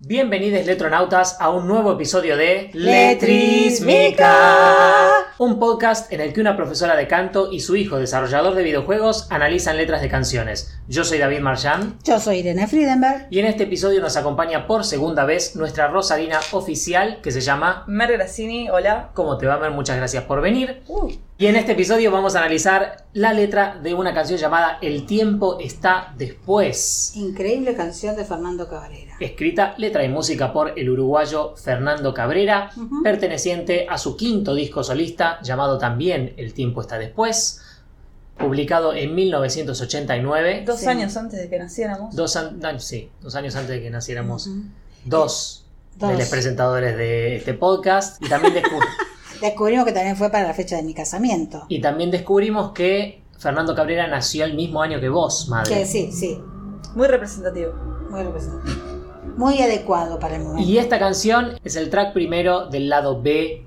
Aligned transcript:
Bienvenidos 0.00 0.64
letronautas 0.64 1.36
a 1.40 1.50
un 1.50 1.66
nuevo 1.66 1.92
episodio 1.92 2.36
de 2.36 2.70
Letrismica. 2.72 4.32
un 5.38 5.58
podcast 5.58 6.12
en 6.12 6.20
el 6.20 6.32
que 6.32 6.40
una 6.40 6.56
profesora 6.56 6.94
de 6.94 7.08
canto 7.08 7.50
y 7.50 7.58
su 7.58 7.74
hijo 7.74 7.98
desarrollador 7.98 8.54
de 8.54 8.62
videojuegos 8.62 9.26
analizan 9.30 9.76
letras 9.76 10.00
de 10.00 10.08
canciones. 10.08 10.78
Yo 10.86 11.02
soy 11.02 11.18
David 11.18 11.40
Marchand 11.40 12.00
Yo 12.04 12.20
soy 12.20 12.38
Irene 12.38 12.68
Friedenberg. 12.68 13.26
y 13.30 13.40
en 13.40 13.46
este 13.46 13.64
episodio 13.64 14.00
nos 14.00 14.16
acompaña 14.16 14.68
por 14.68 14.84
segunda 14.84 15.24
vez 15.24 15.56
nuestra 15.56 15.88
Rosalina 15.88 16.38
oficial 16.52 17.18
que 17.20 17.32
se 17.32 17.40
llama 17.40 17.82
Mer 17.88 18.12
Grassini, 18.12 18.70
hola. 18.70 19.10
¿Cómo 19.14 19.36
te 19.36 19.46
va, 19.46 19.58
Mer? 19.58 19.72
Muchas 19.72 19.96
gracias 19.96 20.22
por 20.22 20.40
venir. 20.40 20.80
Uh, 20.86 21.10
Y 21.40 21.46
en 21.46 21.54
este 21.54 21.70
episodio 21.72 22.10
vamos 22.10 22.34
a 22.34 22.40
analizar 22.40 23.04
la 23.12 23.32
letra 23.32 23.78
de 23.80 23.94
una 23.94 24.12
canción 24.12 24.40
llamada 24.40 24.78
El 24.82 25.06
tiempo 25.06 25.58
está 25.60 26.12
después. 26.18 27.12
Increíble 27.14 27.76
canción 27.76 28.16
de 28.16 28.24
Fernando 28.24 28.68
Cabrera. 28.68 29.14
Escrita, 29.20 29.74
letra 29.78 30.02
y 30.02 30.08
música 30.08 30.52
por 30.52 30.76
el 30.76 30.90
uruguayo 30.90 31.54
Fernando 31.56 32.12
Cabrera, 32.12 32.70
perteneciente 33.04 33.86
a 33.88 33.98
su 33.98 34.16
quinto 34.16 34.52
disco 34.52 34.82
solista 34.82 35.38
llamado 35.42 35.78
también 35.78 36.34
El 36.36 36.54
tiempo 36.54 36.80
está 36.80 36.98
después, 36.98 37.60
publicado 38.36 38.92
en 38.92 39.14
1989, 39.14 40.64
dos 40.66 40.80
Sí. 40.80 40.86
años 40.86 41.16
antes 41.16 41.38
de 41.38 41.48
que 41.48 41.58
naciéramos. 41.60 42.16
dos, 42.16 42.34
an- 42.34 42.58
no, 42.58 42.80
sí, 42.80 43.10
dos 43.20 43.36
años 43.36 43.54
antes 43.54 43.70
de 43.76 43.82
que 43.82 43.90
naciéramos, 43.90 44.50
dos, 45.04 45.64
Dos. 45.94 46.10
de 46.10 46.18
los 46.18 46.28
presentadores 46.28 46.96
de 46.96 47.36
este 47.36 47.54
podcast, 47.54 48.20
y 48.24 48.28
también, 48.28 48.54
descu- 48.54 48.80
Descubrimos 49.40 49.84
que 49.84 49.92
también 49.92 50.16
fue 50.16 50.30
para 50.30 50.46
la 50.46 50.54
fecha 50.54 50.76
de 50.76 50.82
mi 50.82 50.94
casamiento. 50.94 51.64
y 51.68 51.80
también 51.80 52.10
descubrimos 52.10 52.72
que 52.72 53.22
Fernando 53.38 53.74
Cabrera 53.74 54.06
nació 54.08 54.44
el 54.44 54.54
mismo 54.54 54.82
año 54.82 55.00
que 55.00 55.08
vos, 55.08 55.48
madre. 55.48 55.72
Que 55.74 55.86
sí, 55.86 56.10
sí, 56.12 56.40
Muy 56.94 57.06
representativo. 57.06 57.72
muy 58.10 58.22
representativo. 58.22 58.76
Muy 59.36 59.62
adecuado 59.62 60.18
para 60.18 60.36
el 60.36 60.42
momento. 60.42 60.68
Y 60.68 60.78
esta 60.78 60.98
canción 60.98 61.58
es 61.62 61.76
el 61.76 61.90
track 61.90 62.12
primero 62.12 62.66
del 62.66 62.88
lado 62.88 63.22
B 63.22 63.64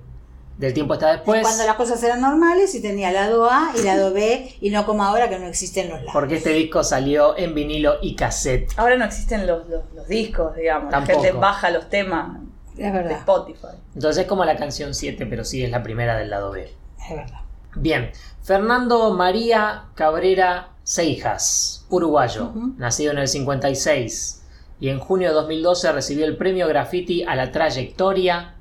del 0.58 0.73
tiempo 0.76 0.94
está 0.94 1.12
después. 1.14 1.42
Cuando 1.42 1.66
las 1.66 1.76
cosas 1.76 2.03
eran 2.03 2.22
normales 2.22 2.76
y 2.76 2.81
tenía 2.81 3.12
lado 3.12 3.50
A 3.50 3.72
y 3.76 3.81
lado 3.84 4.14
B 4.14 4.53
y 4.62 4.70
no 4.70 4.86
como 4.86 5.03
ahora 5.03 5.28
que 5.28 5.40
no 5.40 5.48
existen 5.48 5.90
los 5.90 5.98
lados. 6.00 6.12
Porque 6.14 6.36
este 6.36 6.52
disco 6.52 6.84
salió 6.84 7.36
en 7.36 7.56
vinilo 7.56 7.96
y 8.02 8.16
cassette. 8.16 8.72
Ahora 8.78 8.96
no 8.96 9.06
existen 9.06 9.48
los, 9.48 9.68
los, 9.68 9.81
los 9.96 10.08
discos, 10.08 10.56
digamos. 10.56 10.92
Tampoco. 10.92 11.18
La 11.18 11.24
gente 11.24 11.40
baja 11.40 11.72
los 11.72 11.90
temas 11.90 12.41
Es 12.72 12.78
de 12.78 12.92
verdad, 12.92 13.12
Spotify. 13.20 13.78
Entonces 13.96 14.24
es 14.24 14.28
como 14.28 14.46
la 14.46 14.56
canción 14.58 14.94
7, 14.94 15.26
pero 15.26 15.44
sí 15.44 15.64
es 15.64 15.72
la 15.72 15.84
primera 15.84 16.18
del 16.18 16.30
lado 16.30 16.52
B. 16.52 16.64
es 17.10 17.16
verdad. 17.16 17.40
Bien, 17.76 18.12
Fernando 18.44 19.14
María 19.14 19.84
Cabrera 19.96 20.70
Seijas, 20.84 21.86
uruguayo, 21.90 22.52
nacido 22.78 23.12
en 23.14 23.20
el 23.20 23.28
56 23.28 24.44
y 24.80 24.90
en 24.90 25.00
junio 25.00 25.30
de 25.30 25.36
2012 25.36 25.92
recibió 25.92 26.26
el 26.26 26.36
premio 26.38 26.68
Graffiti 26.68 27.24
a 27.24 27.36
la 27.36 27.52
trayectoria. 27.52 28.56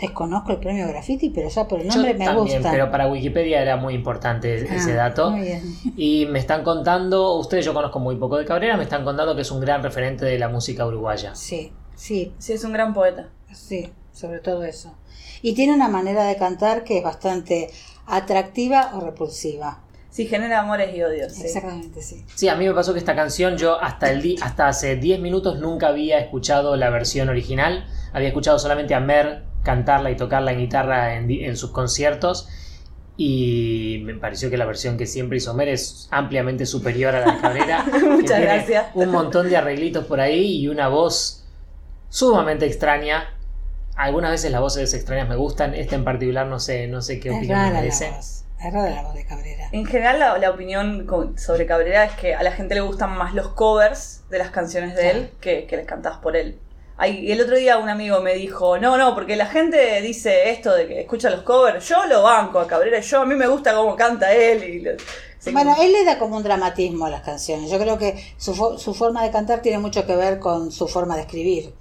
Desconozco 0.00 0.52
el 0.52 0.58
premio 0.58 0.88
Graffiti, 0.88 1.30
pero 1.30 1.48
ya 1.48 1.68
por 1.68 1.80
el 1.80 1.86
Yo 1.88 1.94
nombre 1.94 2.14
me 2.14 2.24
también, 2.24 2.56
gusta. 2.58 2.70
pero 2.72 2.90
para 2.90 3.06
Wikipedia 3.06 3.62
era 3.62 3.76
muy 3.76 3.94
importante 3.94 4.66
Ah, 4.68 4.74
ese 4.74 4.92
dato. 4.94 5.30
Muy 5.30 5.42
bien. 5.42 5.62
Y 5.96 6.26
me 6.26 6.38
están 6.40 6.64
contando, 6.64 7.36
ustedes 7.36 7.64
yo 7.64 7.72
conozco 7.72 8.00
muy 8.00 8.16
poco 8.16 8.36
de 8.38 8.44
Cabrera, 8.44 8.76
me 8.76 8.82
están 8.82 9.04
contando 9.04 9.34
que 9.36 9.42
es 9.42 9.50
un 9.50 9.60
gran 9.60 9.82
referente 9.82 10.24
de 10.24 10.38
la 10.38 10.48
música 10.48 10.84
uruguaya. 10.84 11.34
Sí, 11.36 11.72
sí, 11.94 12.34
Sí, 12.38 12.52
es 12.54 12.64
un 12.64 12.72
gran 12.72 12.92
poeta. 12.92 13.28
Sí, 13.54 13.92
sobre 14.12 14.40
todo 14.40 14.64
eso. 14.64 14.94
Y 15.42 15.54
tiene 15.54 15.74
una 15.74 15.88
manera 15.88 16.24
de 16.24 16.36
cantar 16.36 16.84
que 16.84 16.98
es 16.98 17.04
bastante 17.04 17.70
atractiva 18.06 18.92
o 18.94 19.00
repulsiva. 19.00 19.80
Sí, 20.10 20.26
genera 20.26 20.60
amores 20.60 20.94
y 20.94 21.02
odios. 21.02 21.32
sí. 21.32 21.42
Exactamente, 21.44 22.02
sí. 22.02 22.22
Sí, 22.34 22.48
a 22.48 22.54
mí 22.54 22.66
me 22.66 22.74
pasó 22.74 22.92
que 22.92 22.98
esta 22.98 23.16
canción 23.16 23.56
yo 23.56 23.80
hasta, 23.80 24.10
el 24.10 24.36
hasta 24.42 24.68
hace 24.68 24.96
10 24.96 25.20
minutos 25.20 25.58
nunca 25.58 25.88
había 25.88 26.18
escuchado 26.18 26.76
la 26.76 26.90
versión 26.90 27.30
original. 27.30 27.86
Había 28.12 28.28
escuchado 28.28 28.58
solamente 28.58 28.94
a 28.94 29.00
Mer 29.00 29.44
cantarla 29.62 30.10
y 30.10 30.16
tocarla 30.16 30.52
en 30.52 30.58
guitarra 30.58 31.14
en, 31.16 31.30
en 31.30 31.56
sus 31.56 31.70
conciertos. 31.70 32.46
Y 33.16 34.02
me 34.04 34.14
pareció 34.14 34.50
que 34.50 34.56
la 34.56 34.66
versión 34.66 34.98
que 34.98 35.06
siempre 35.06 35.38
hizo 35.38 35.54
Mer 35.54 35.68
es 35.68 36.08
ampliamente 36.10 36.66
superior 36.66 37.14
a 37.14 37.26
la 37.26 37.32
de 37.32 37.40
Cabrera. 37.40 37.86
Muchas 38.10 38.40
gracias. 38.40 38.86
Un 38.94 39.10
montón 39.10 39.48
de 39.48 39.56
arreglitos 39.56 40.04
por 40.04 40.20
ahí 40.20 40.58
y 40.58 40.68
una 40.68 40.88
voz 40.88 41.44
sumamente 42.10 42.66
extraña. 42.66 43.34
Algunas 43.96 44.30
veces 44.30 44.50
las 44.50 44.60
voces 44.60 44.92
extrañas 44.94 45.28
me 45.28 45.36
gustan. 45.36 45.74
Esta 45.74 45.94
en 45.96 46.04
particular 46.04 46.46
no 46.46 46.58
sé, 46.60 46.86
no 46.88 47.02
sé 47.02 47.20
qué 47.20 47.28
Es 47.30 47.36
opinión 47.36 47.58
me 47.60 47.66
la 47.68 47.72
merece. 47.80 48.10
voz. 48.10 48.44
Es 48.64 48.72
rara 48.72 48.90
la 48.90 49.02
voz 49.02 49.14
de 49.14 49.24
Cabrera. 49.26 49.68
En 49.72 49.84
general, 49.84 50.18
la, 50.20 50.38
la 50.38 50.50
opinión 50.50 51.06
sobre 51.36 51.66
Cabrera 51.66 52.04
es 52.04 52.12
que 52.12 52.34
a 52.34 52.42
la 52.42 52.52
gente 52.52 52.74
le 52.74 52.80
gustan 52.80 53.10
más 53.16 53.34
los 53.34 53.48
covers 53.48 54.22
de 54.30 54.38
las 54.38 54.50
canciones 54.50 54.94
de 54.94 55.10
él 55.10 55.30
que, 55.40 55.66
que 55.66 55.76
las 55.76 55.86
cantadas 55.86 56.18
por 56.18 56.36
él. 56.36 56.58
Ay, 56.96 57.18
y 57.26 57.32
el 57.32 57.40
otro 57.40 57.56
día 57.56 57.78
un 57.78 57.88
amigo 57.88 58.20
me 58.20 58.34
dijo, 58.34 58.78
no, 58.78 58.96
no, 58.96 59.14
porque 59.16 59.34
la 59.34 59.46
gente 59.46 60.00
dice 60.02 60.50
esto 60.50 60.72
de 60.74 60.86
que 60.86 61.00
escucha 61.00 61.30
los 61.30 61.42
covers, 61.42 61.88
yo 61.88 62.04
lo 62.06 62.22
banco 62.22 62.60
a 62.60 62.68
Cabrera, 62.68 63.00
yo 63.00 63.22
a 63.22 63.26
mí 63.26 63.34
me 63.34 63.48
gusta 63.48 63.74
cómo 63.74 63.96
canta 63.96 64.32
él. 64.32 64.62
Y 64.62 64.80
lo- 64.80 64.92
sí, 65.40 65.50
Bueno, 65.50 65.74
él 65.80 65.92
le 65.92 66.04
da 66.04 66.18
como 66.18 66.36
un 66.36 66.44
dramatismo 66.44 67.06
a 67.06 67.10
las 67.10 67.22
canciones. 67.22 67.68
Yo 67.70 67.78
creo 67.80 67.98
que 67.98 68.22
su, 68.36 68.54
su 68.78 68.94
forma 68.94 69.24
de 69.24 69.32
cantar 69.32 69.60
tiene 69.60 69.78
mucho 69.78 70.06
que 70.06 70.14
ver 70.14 70.38
con 70.38 70.70
su 70.70 70.86
forma 70.86 71.16
de 71.16 71.22
escribir. 71.22 71.74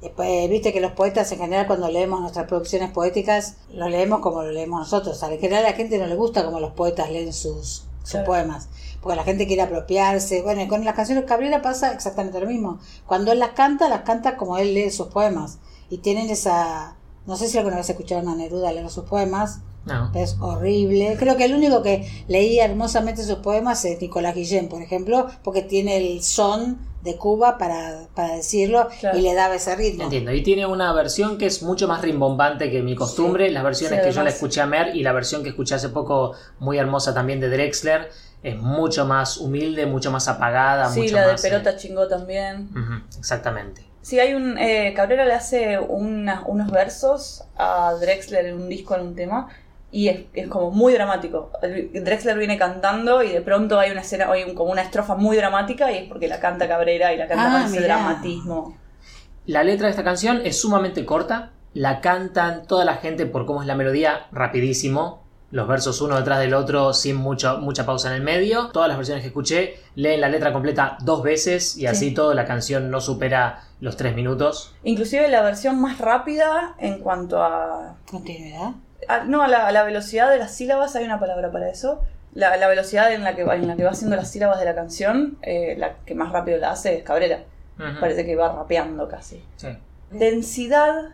Después, 0.00 0.48
viste 0.50 0.72
que 0.72 0.80
los 0.80 0.92
poetas 0.92 1.30
en 1.32 1.38
general 1.38 1.66
cuando 1.66 1.88
leemos 1.90 2.20
nuestras 2.20 2.46
producciones 2.46 2.90
poéticas, 2.90 3.56
lo 3.72 3.88
leemos 3.88 4.20
como 4.20 4.42
lo 4.42 4.50
leemos 4.52 4.80
nosotros. 4.80 5.22
En 5.22 5.38
general 5.40 5.64
a 5.64 5.70
la 5.70 5.76
gente 5.76 5.98
no 5.98 6.06
le 6.06 6.14
gusta 6.16 6.44
como 6.44 6.60
los 6.60 6.72
poetas 6.72 7.10
leen 7.10 7.32
sus, 7.32 7.84
sus 8.02 8.10
Claro. 8.10 8.26
poemas. 8.26 8.68
Porque 9.00 9.16
la 9.16 9.24
gente 9.24 9.46
quiere 9.46 9.62
apropiarse. 9.62 10.42
Bueno, 10.42 10.62
y 10.62 10.68
con 10.68 10.84
las 10.84 10.94
canciones 10.94 11.24
de 11.24 11.28
Cabrera 11.28 11.62
pasa 11.62 11.92
exactamente 11.92 12.40
lo 12.40 12.46
mismo. 12.46 12.78
Cuando 13.06 13.32
él 13.32 13.38
las 13.38 13.50
canta, 13.50 13.88
las 13.88 14.02
canta 14.02 14.36
como 14.36 14.58
él 14.58 14.74
lee 14.74 14.90
sus 14.90 15.08
poemas. 15.08 15.58
Y 15.88 15.98
tienen 15.98 16.28
esa... 16.28 16.96
No 17.24 17.36
sé 17.36 17.48
si 17.48 17.56
alguna 17.58 17.76
vez 17.76 17.88
escucharon 17.88 18.28
a 18.28 18.36
Neruda 18.36 18.72
leer 18.72 18.88
sus 18.90 19.04
poemas. 19.04 19.60
No. 19.84 20.10
Es 20.14 20.36
horrible. 20.40 21.16
Creo 21.18 21.36
que 21.36 21.44
el 21.44 21.54
único 21.54 21.82
que 21.82 22.08
leía 22.28 22.64
hermosamente 22.64 23.22
sus 23.24 23.36
poemas 23.38 23.84
es 23.84 24.00
Nicolás 24.00 24.34
Guillén, 24.34 24.68
por 24.68 24.82
ejemplo, 24.82 25.28
porque 25.44 25.62
tiene 25.62 25.96
el 25.96 26.22
son 26.22 26.78
de 27.06 27.16
Cuba 27.16 27.56
para, 27.56 28.08
para 28.14 28.34
decirlo 28.36 28.88
Claro. 29.00 29.16
y 29.16 29.22
le 29.22 29.32
daba 29.34 29.54
ese 29.54 29.74
ritmo. 29.74 30.04
Entiendo, 30.04 30.32
y 30.32 30.42
tiene 30.42 30.66
una 30.66 30.92
versión 30.92 31.38
que 31.38 31.46
es 31.46 31.62
mucho 31.62 31.88
más 31.88 32.02
rimbombante 32.02 32.70
que 32.70 32.82
mi 32.82 32.94
costumbre. 32.94 33.50
Las 33.50 33.64
versiones 33.64 34.00
Sí, 34.00 34.04
que 34.06 34.12
yo 34.12 34.22
la 34.22 34.28
escuché 34.30 34.60
a 34.60 34.66
Mer 34.66 34.94
y 34.94 35.02
la 35.02 35.12
versión 35.12 35.42
que 35.42 35.48
escuché 35.48 35.74
hace 35.76 35.88
poco, 35.88 36.34
muy 36.58 36.76
hermosa 36.76 37.14
también 37.14 37.40
de 37.40 37.48
Drexler, 37.48 38.10
es 38.42 38.56
mucho 38.58 39.06
más 39.06 39.38
humilde, 39.38 39.86
mucho 39.86 40.10
más 40.10 40.28
apagada. 40.28 40.90
Sí, 40.90 41.00
mucho 41.00 41.14
la 41.14 41.26
de 41.26 41.32
más, 41.32 41.44
eh, 41.44 41.48
Perota 41.48 41.76
chingó 41.76 42.06
también. 42.06 42.68
exactamente. 43.18 43.82
Sí, 44.02 44.20
hay 44.20 44.34
un. 44.34 44.56
eh, 44.58 44.92
Cabrera 44.94 45.24
le 45.24 45.32
hace 45.34 45.78
una- 45.80 46.44
unos 46.46 46.70
versos 46.70 47.42
a 47.56 47.92
Drexler 48.00 48.46
en 48.46 48.54
un 48.54 48.68
disco, 48.68 48.94
en 48.94 49.00
un 49.00 49.14
tema, 49.16 49.48
y 49.96 50.08
es, 50.08 50.20
es 50.34 50.48
como 50.48 50.70
muy 50.70 50.92
dramático. 50.92 51.50
Drexler 51.94 52.36
viene 52.36 52.58
cantando 52.58 53.22
y 53.22 53.30
de 53.30 53.40
pronto 53.40 53.78
hay 53.78 53.90
una 53.92 54.02
escena, 54.02 54.26
hay 54.30 54.42
un- 54.44 54.54
como 54.54 54.70
una 54.70 54.82
estrofa 54.82 55.14
muy 55.14 55.36
dramática 55.38 55.90
y 55.90 55.96
es 55.96 56.04
porque 56.08 56.28
la 56.28 56.38
canta 56.38 56.68
Cabrera 56.68 57.14
y 57.14 57.16
la 57.16 57.26
canta 57.26 57.46
Ah, 57.48 57.52
con 57.62 57.62
ese 57.72 57.80
mirá. 57.80 57.96
dramatismo. 57.96 58.76
La 59.46 59.62
letra 59.64 59.86
de 59.86 59.92
esta 59.92 60.04
canción 60.04 60.42
es 60.44 60.60
sumamente 60.60 61.06
corta, 61.06 61.52
la 61.72 62.00
cantan 62.02 62.66
toda 62.66 62.84
la 62.84 62.96
gente 62.96 63.24
por 63.24 63.46
cómo 63.46 63.62
es 63.62 63.66
la 63.66 63.74
melodía, 63.74 64.26
rapidísimo. 64.32 65.24
Los 65.50 65.66
versos 65.68 66.00
uno 66.02 66.16
detrás 66.16 66.40
del 66.40 66.52
otro 66.54 66.92
sin 66.92 67.16
mucho, 67.16 67.56
mucha 67.58 67.86
pausa 67.86 68.08
en 68.10 68.16
el 68.16 68.22
medio. 68.22 68.66
Todas 68.72 68.88
las 68.88 68.98
versiones 68.98 69.22
que 69.22 69.28
escuché 69.28 69.76
leen 69.94 70.20
la 70.20 70.28
letra 70.28 70.52
completa 70.52 70.98
dos 71.04 71.22
veces 71.22 71.78
y 71.78 71.86
así 71.86 72.08
Sí. 72.08 72.14
todo 72.14 72.34
la 72.34 72.44
canción 72.44 72.90
no 72.90 73.00
supera 73.00 73.62
los 73.80 73.96
tres 73.96 74.14
minutos. 74.14 74.74
Inclusive 74.82 75.28
la 75.28 75.40
versión 75.42 75.80
más 75.80 75.98
rápida 75.98 76.74
en 76.78 76.98
cuanto 76.98 77.42
a. 77.42 77.94
Continuidad. 78.10 78.72
A- 79.08 79.24
no, 79.24 79.42
a 79.42 79.48
la, 79.48 79.66
a 79.66 79.72
la 79.72 79.82
velocidad 79.84 80.30
de 80.30 80.38
las 80.38 80.52
sílabas, 80.54 80.94
hay 80.96 81.04
una 81.04 81.18
palabra 81.20 81.50
para 81.52 81.68
eso. 81.70 82.02
La, 82.34 82.56
la 82.58 82.68
velocidad 82.68 83.12
en 83.12 83.24
la, 83.24 83.34
que, 83.34 83.44
va- 83.44 83.56
en 83.56 83.66
la 83.66 83.76
que 83.76 83.84
va 83.84 83.90
haciendo 83.90 84.16
las 84.16 84.30
sílabas 84.30 84.58
de 84.58 84.64
la 84.66 84.74
canción, 84.74 85.38
eh, 85.42 85.74
la 85.78 85.94
que 86.04 86.14
más 86.14 86.32
rápido 86.32 86.58
la 86.58 86.72
hace 86.72 86.96
es 86.98 87.02
Cabrera. 87.04 87.44
Parece 88.00 88.24
que 88.24 88.36
va 88.36 88.52
rapeando 88.54 89.06
casi. 89.08 89.42
Sí. 89.56 89.68
Densidad 90.10 91.10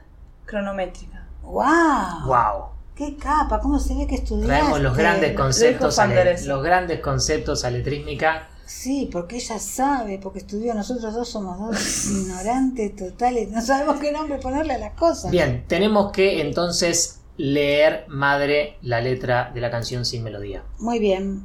cronométrica. 0.47 1.27
¡Wow! 1.43 2.27
Wow. 2.27 2.65
¡Qué 2.95 3.17
capa! 3.17 3.59
¿Cómo 3.61 3.79
se 3.79 3.95
ve 3.97 4.07
que 4.07 4.17
estudiaste? 4.17 4.47
Traemos 4.55 4.81
los 4.81 4.97
grandes 4.97 5.33
conceptos, 5.35 5.99
a 5.99 6.07
le- 6.07 6.15
Fanderes. 6.15 6.47
los 6.47 6.63
grandes 6.63 7.01
conceptos 7.01 7.65
a 7.65 7.71
letrísmica. 7.71 8.49
Sí, 8.65 9.09
porque 9.13 9.37
ella 9.37 9.59
sabe, 9.59 10.19
porque 10.23 10.39
estudió. 10.39 10.73
Nosotros 10.75 11.13
dos 11.15 11.29
somos 11.29 11.59
dos 11.59 12.07
ignorantes 12.07 12.95
totales. 12.97 13.51
No 13.51 13.61
sabemos 13.61 13.99
qué 13.99 14.13
nombre 14.13 14.39
ponerle 14.39 14.75
a 14.75 14.79
las 14.79 14.93
cosas. 14.93 15.31
Bien, 15.31 15.65
tenemos 15.67 16.13
que 16.13 16.41
entonces 16.41 17.21
leer, 17.37 18.05
madre, 18.09 18.77
la 18.83 19.01
letra 19.01 19.51
de 19.55 19.61
la 19.61 19.71
canción 19.71 20.05
sin 20.05 20.23
melodía. 20.23 20.65
Muy 20.79 20.99
bien. 20.99 21.45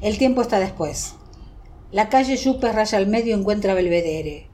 El 0.00 0.18
tiempo 0.18 0.42
está 0.42 0.58
después. 0.58 1.14
La 1.92 2.08
calle 2.08 2.36
Yupe 2.36 2.72
raya 2.72 2.98
al 2.98 3.06
medio 3.06 3.36
encuentra 3.36 3.74
Belvedere. 3.74 4.48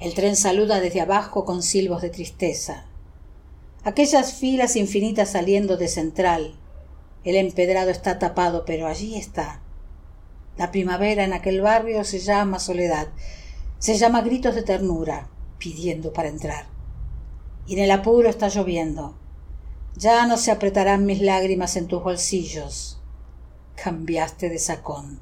El 0.00 0.14
tren 0.14 0.36
saluda 0.36 0.80
desde 0.80 1.00
abajo 1.00 1.44
con 1.44 1.62
silbos 1.62 2.02
de 2.02 2.10
tristeza. 2.10 2.86
Aquellas 3.84 4.34
filas 4.34 4.76
infinitas 4.76 5.30
saliendo 5.30 5.76
de 5.76 5.88
Central. 5.88 6.54
El 7.24 7.36
empedrado 7.36 7.90
está 7.90 8.18
tapado, 8.18 8.64
pero 8.64 8.86
allí 8.86 9.16
está. 9.16 9.62
La 10.58 10.70
primavera 10.70 11.24
en 11.24 11.32
aquel 11.32 11.60
barrio 11.60 12.04
se 12.04 12.18
llama 12.18 12.58
soledad. 12.58 13.08
Se 13.78 13.96
llama 13.96 14.22
gritos 14.22 14.54
de 14.54 14.62
ternura. 14.62 15.28
pidiendo 15.58 16.12
para 16.12 16.28
entrar. 16.28 16.66
Y 17.68 17.74
en 17.74 17.84
el 17.84 17.92
apuro 17.92 18.28
está 18.28 18.48
lloviendo. 18.48 19.16
Ya 19.96 20.26
no 20.26 20.36
se 20.36 20.50
apretarán 20.50 21.06
mis 21.06 21.20
lágrimas 21.20 21.76
en 21.76 21.86
tus 21.86 22.02
bolsillos. 22.02 23.00
Cambiaste 23.76 24.48
de 24.48 24.58
sacón. 24.58 25.20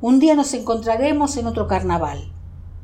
Un 0.00 0.18
día 0.18 0.34
nos 0.34 0.52
encontraremos 0.54 1.36
en 1.36 1.46
otro 1.46 1.68
carnaval. 1.68 2.32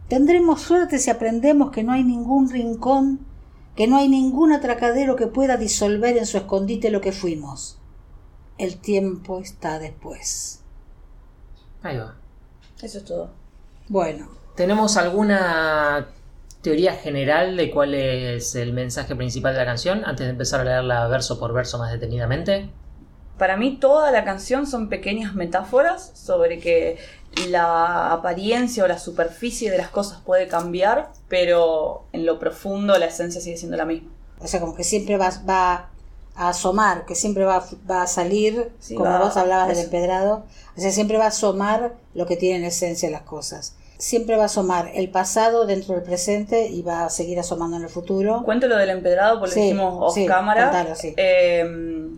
Tendremos 0.08 0.62
suerte 0.62 0.98
si 0.98 1.10
aprendemos 1.10 1.70
que 1.70 1.82
no 1.82 1.92
hay 1.92 2.04
ningún 2.04 2.48
rincón, 2.48 3.26
que 3.74 3.86
no 3.86 3.96
hay 3.96 4.08
ningún 4.08 4.52
atracadero 4.52 5.16
que 5.16 5.26
pueda 5.26 5.56
disolver 5.56 6.16
en 6.16 6.26
su 6.26 6.38
escondite 6.38 6.90
lo 6.90 7.00
que 7.00 7.12
fuimos. 7.12 7.78
El 8.56 8.78
tiempo 8.78 9.40
está 9.40 9.78
después. 9.78 10.62
Ahí 11.82 11.98
va. 11.98 12.16
Eso 12.80 12.98
es 12.98 13.04
todo. 13.04 13.30
Bueno, 13.88 14.28
¿Tenemos 14.58 14.96
alguna 14.96 16.08
teoría 16.68 16.92
general 16.92 17.56
de 17.56 17.70
cuál 17.70 17.94
es 17.94 18.54
el 18.54 18.72
mensaje 18.74 19.16
principal 19.16 19.54
de 19.54 19.60
la 19.60 19.64
canción 19.64 20.04
antes 20.04 20.26
de 20.26 20.30
empezar 20.32 20.60
a 20.60 20.64
leerla 20.64 21.08
verso 21.08 21.38
por 21.38 21.52
verso 21.54 21.78
más 21.78 21.90
detenidamente? 21.90 22.68
Para 23.38 23.56
mí 23.56 23.78
toda 23.80 24.10
la 24.10 24.24
canción 24.24 24.66
son 24.66 24.88
pequeñas 24.90 25.34
metáforas 25.34 26.10
sobre 26.14 26.58
que 26.58 26.98
la 27.48 28.12
apariencia 28.12 28.84
o 28.84 28.88
la 28.88 28.98
superficie 28.98 29.70
de 29.70 29.78
las 29.78 29.88
cosas 29.88 30.20
puede 30.26 30.46
cambiar, 30.48 31.10
pero 31.28 32.04
en 32.12 32.26
lo 32.26 32.38
profundo 32.38 32.98
la 32.98 33.06
esencia 33.06 33.40
sigue 33.40 33.56
siendo 33.56 33.76
la 33.76 33.84
misma. 33.86 34.10
o 34.40 34.46
sea, 34.46 34.60
como 34.60 34.74
que 34.74 34.84
siempre 34.84 35.16
va, 35.16 35.30
va 35.48 35.88
a 36.36 36.48
asomar, 36.50 37.06
que 37.06 37.14
siempre 37.14 37.44
va, 37.44 37.64
va 37.90 38.02
a 38.02 38.06
salir, 38.06 38.70
Sí, 38.78 38.94
como 38.94 39.10
va- 39.10 39.18
vos 39.20 39.36
hablabas 39.36 39.68
del 39.68 39.78
empedrado, 39.78 40.44
o 40.76 40.80
sea, 40.80 40.90
siempre 40.92 41.16
va 41.16 41.24
a 41.24 41.28
asomar 41.28 41.94
lo 42.14 42.26
que 42.26 42.36
tiene 42.36 42.58
en 42.58 42.64
esencia 42.64 43.08
las 43.10 43.22
cosas. 43.22 43.74
Siempre 43.98 44.36
va 44.36 44.44
a 44.44 44.46
asomar 44.46 44.92
el 44.94 45.10
pasado 45.10 45.66
dentro 45.66 45.94
del 45.94 46.04
presente 46.04 46.68
y 46.68 46.82
va 46.82 47.04
a 47.06 47.10
seguir 47.10 47.38
asomando 47.40 47.76
en 47.76 47.82
el 47.82 47.88
futuro. 47.88 48.42
Cuento 48.44 48.68
lo 48.68 48.76
del 48.76 48.90
empedrado 48.90 49.40
porque 49.40 49.54
Sí, 49.54 49.60
lo 49.60 49.64
dijimos 49.64 49.94
off 50.00 50.14
sí, 50.14 50.24
cámara. 50.26 50.64
contalo, 50.70 50.94
sí. 50.94 51.14
Eh, 51.16 51.60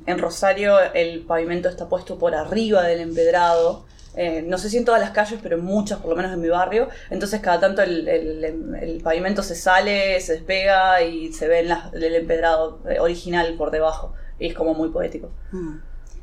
en 0.06 0.19
Rosario 0.19 0.79
el 0.94 1.21
pavimento 1.23 1.69
está 1.71 1.88
puesto 1.88 2.19
por 2.19 2.35
arriba 2.35 2.82
del 2.82 3.00
empedrado. 3.00 3.85
Eh, 4.15 4.43
no 4.47 4.59
sé 4.59 4.69
si 4.69 4.77
en 4.77 4.85
todas 4.85 5.00
las 5.00 5.11
calles, 5.12 5.38
pero 5.43 5.56
en 5.56 5.65
muchas, 5.65 6.00
por 6.00 6.11
lo 6.11 6.17
menos 6.17 6.32
en 6.32 6.41
mi 6.41 6.49
barrio. 6.49 6.88
Entonces 7.11 7.41
cada 7.41 7.61
tanto 7.61 7.81
el, 7.81 8.06
el- 8.09 8.75
el 8.83 9.00
pavimento 9.03 9.43
se 9.43 9.55
sale, 9.55 10.21
se 10.21 10.35
despega 10.35 11.00
y 11.03 11.33
se 11.33 11.49
ve 11.49 11.61
en 11.61 11.69
la- 11.69 11.91
el 11.94 12.15
empedrado 12.15 12.81
eh, 12.91 12.99
original 13.00 13.55
por 13.56 13.71
debajo. 13.71 14.12
Y 14.38 14.49
es 14.49 14.55
como 14.55 14.75
muy 14.75 14.88
poético. 14.91 15.31
Mm. 15.53 15.76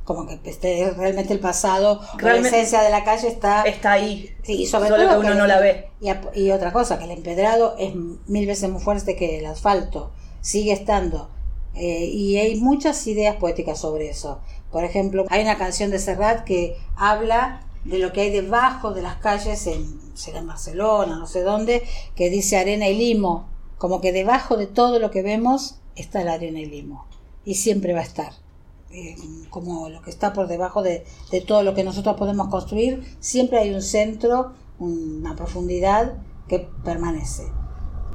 Como 0.07 0.25
que 0.25 0.39
esté 0.50 0.89
realmente 0.92 1.33
el 1.33 1.42
pasado, 1.42 2.00
la 2.21 2.38
esencia 2.38 2.81
de 2.81 2.89
la 2.89 3.04
calle 3.04 3.27
está... 3.27 3.63
Está 3.63 3.92
ahí. 3.92 4.33
Sí, 4.42 4.65
sobre 4.65 4.88
Solo 4.88 5.04
todo 5.04 5.19
que 5.19 5.27
uno 5.27 5.36
no 5.36 5.48
la 5.48 5.59
ve. 5.59 5.89
Y 6.33 6.51
otra 6.51 6.71
cosa, 6.71 6.98
que 6.98 7.04
el 7.04 7.12
empedrado 7.12 7.75
es 7.77 7.94
mil 7.94 8.48
veces 8.48 8.69
más 8.69 8.81
fuerte 8.81 9.18
que 9.18 9.39
el 9.39 9.45
asfalto, 9.45 10.13
sigue 10.39 10.71
estando. 10.71 11.30
Eh, 11.75 12.06
y 12.06 12.38
hay 12.38 12.56
muchas 12.56 13.06
ideas 13.06 13.36
poéticas 13.36 13.81
sobre 13.81 14.09
eso. 14.09 14.39
Por 14.71 14.86
ejemplo, 14.86 15.25
hay 15.27 15.42
una 15.44 15.57
canción 15.57 15.92
de 15.92 16.00
Serrat 16.00 16.45
que 16.45 16.77
habla 16.95 17.68
de 17.83 18.00
lo 18.00 18.13
que 18.13 18.21
hay 18.21 18.30
debajo 18.31 18.94
de 18.94 19.01
las 19.01 19.18
calles 19.18 19.68
en, 19.68 20.00
será 20.13 20.39
en 20.39 20.48
Barcelona, 20.48 21.18
no 21.18 21.27
sé 21.27 21.42
dónde, 21.42 21.83
que 22.15 22.30
dice 22.30 22.56
arena 22.56 22.88
y 22.88 22.95
limo. 22.95 23.50
Como 23.77 24.00
que 24.00 24.13
debajo 24.13 24.56
de 24.56 24.68
todo 24.68 25.00
lo 25.00 25.12
que 25.12 25.21
vemos 25.21 25.80
está 25.98 26.24
la 26.24 26.36
arena 26.36 26.62
y 26.62 26.65
limo. 26.65 27.06
Y 27.44 27.56
siempre 27.56 27.92
va 27.92 28.00
a 28.00 28.03
estar. 28.03 28.47
Eh, 28.92 29.16
como 29.50 29.89
lo 29.89 30.01
que 30.01 30.10
está 30.10 30.31
por 30.31 30.48
debajo 30.48 30.81
de, 30.81 31.06
de 31.31 31.42
todo 31.42 31.62
lo 31.63 31.74
que 31.74 31.84
nosotros 31.84 32.16
podemos 32.16 32.48
construir, 32.48 33.04
siempre 33.19 33.60
hay 33.60 33.74
un 33.74 33.81
centro, 33.81 34.54
una 34.80 35.36
profundidad 35.36 36.13
que 36.48 36.68
permanece. 36.84 37.44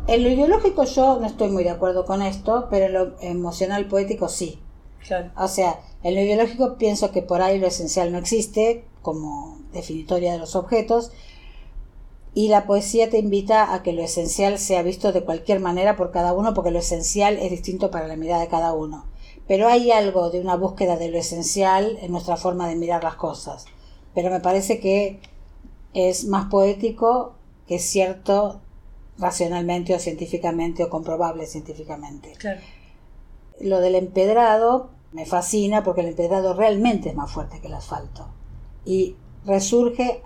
En 0.06 0.24
lo 0.24 0.30
ideológico 0.30 0.84
yo 0.84 1.20
no 1.20 1.26
estoy 1.26 1.50
muy 1.50 1.62
de 1.62 1.70
acuerdo 1.70 2.04
con 2.04 2.22
esto, 2.22 2.68
pero 2.70 2.86
en 2.86 2.92
lo 2.92 3.20
emocional 3.20 3.86
poético 3.86 4.28
sí. 4.28 4.58
Claro. 5.06 5.30
O 5.36 5.48
sea, 5.48 5.80
en 6.02 6.14
lo 6.14 6.20
ideológico 6.20 6.76
pienso 6.76 7.10
que 7.10 7.22
por 7.22 7.42
ahí 7.42 7.58
lo 7.58 7.66
esencial 7.66 8.10
no 8.10 8.18
existe 8.18 8.84
como 9.02 9.58
definitoria 9.72 10.32
de 10.32 10.38
los 10.38 10.56
objetos 10.56 11.12
y 12.34 12.48
la 12.48 12.66
poesía 12.66 13.10
te 13.10 13.18
invita 13.18 13.74
a 13.74 13.82
que 13.82 13.92
lo 13.92 14.02
esencial 14.02 14.58
sea 14.58 14.82
visto 14.82 15.12
de 15.12 15.22
cualquier 15.22 15.60
manera 15.60 15.96
por 15.96 16.10
cada 16.12 16.32
uno 16.32 16.54
porque 16.54 16.70
lo 16.70 16.78
esencial 16.78 17.38
es 17.38 17.50
distinto 17.50 17.90
para 17.90 18.08
la 18.08 18.16
mirada 18.16 18.40
de 18.40 18.48
cada 18.48 18.72
uno. 18.72 19.04
Pero 19.48 19.68
hay 19.68 19.90
algo 19.90 20.30
de 20.30 20.40
una 20.40 20.56
búsqueda 20.56 20.96
de 20.96 21.08
lo 21.08 21.18
esencial 21.18 21.98
en 22.00 22.12
nuestra 22.12 22.36
forma 22.36 22.68
de 22.68 22.76
mirar 22.76 23.02
las 23.02 23.16
cosas. 23.16 23.66
Pero 24.14 24.30
me 24.30 24.40
parece 24.40 24.80
que 24.80 25.20
es 25.94 26.24
más 26.26 26.46
poético 26.46 27.34
que 27.66 27.78
cierto 27.78 28.60
racionalmente 29.18 29.94
o 29.94 29.98
científicamente 29.98 30.84
o 30.84 30.90
comprobable 30.90 31.46
científicamente. 31.46 32.32
Claro. 32.38 32.60
Lo 33.60 33.80
del 33.80 33.94
empedrado 33.94 34.90
me 35.12 35.26
fascina 35.26 35.84
porque 35.84 36.00
el 36.00 36.08
empedrado 36.08 36.54
realmente 36.54 37.10
es 37.10 37.14
más 37.14 37.30
fuerte 37.30 37.60
que 37.60 37.68
el 37.68 37.74
asfalto 37.74 38.28
y 38.84 39.16
resurge 39.44 40.22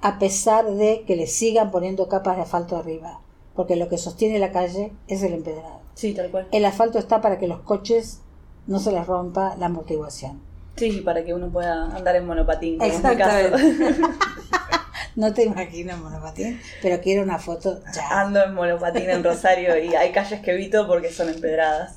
a 0.00 0.18
pesar 0.18 0.72
de 0.74 1.04
que 1.06 1.16
le 1.16 1.26
sigan 1.26 1.70
poniendo 1.70 2.08
capas 2.08 2.36
de 2.36 2.42
asfalto 2.42 2.76
arriba, 2.76 3.20
porque 3.54 3.76
lo 3.76 3.88
que 3.88 3.98
sostiene 3.98 4.38
la 4.38 4.52
calle 4.52 4.92
es 5.08 5.22
el 5.22 5.34
empedrado. 5.34 5.80
Sí, 5.94 6.14
tal 6.14 6.30
cual. 6.30 6.46
El 6.52 6.64
asfalto 6.64 6.98
está 6.98 7.20
para 7.20 7.38
que 7.38 7.48
los 7.48 7.60
coches 7.60 8.20
no 8.68 8.78
se 8.78 8.92
les 8.92 9.04
rompa 9.06 9.56
la 9.58 9.66
amortiguación. 9.66 10.40
Sí, 10.76 11.00
para 11.00 11.24
que 11.24 11.34
uno 11.34 11.48
pueda 11.48 11.86
andar 11.96 12.14
en 12.14 12.24
monopatín. 12.26 12.78
como 12.78 12.88
en 12.88 12.96
mi 12.96 13.16
caso. 13.16 13.36
Exactamente. 13.36 14.00
no 15.16 15.34
te 15.34 15.42
imagino 15.44 15.92
en 15.94 16.02
monopatín, 16.02 16.60
pero 16.80 17.00
quiero 17.00 17.24
una 17.24 17.38
foto 17.38 17.80
ya. 17.92 18.20
Ando 18.20 18.44
en 18.44 18.54
monopatín 18.54 19.10
en 19.10 19.24
Rosario 19.24 19.76
y 19.76 19.96
hay 19.96 20.12
calles 20.12 20.40
que 20.40 20.52
evito 20.52 20.86
porque 20.86 21.10
son 21.10 21.28
empedradas. 21.28 21.96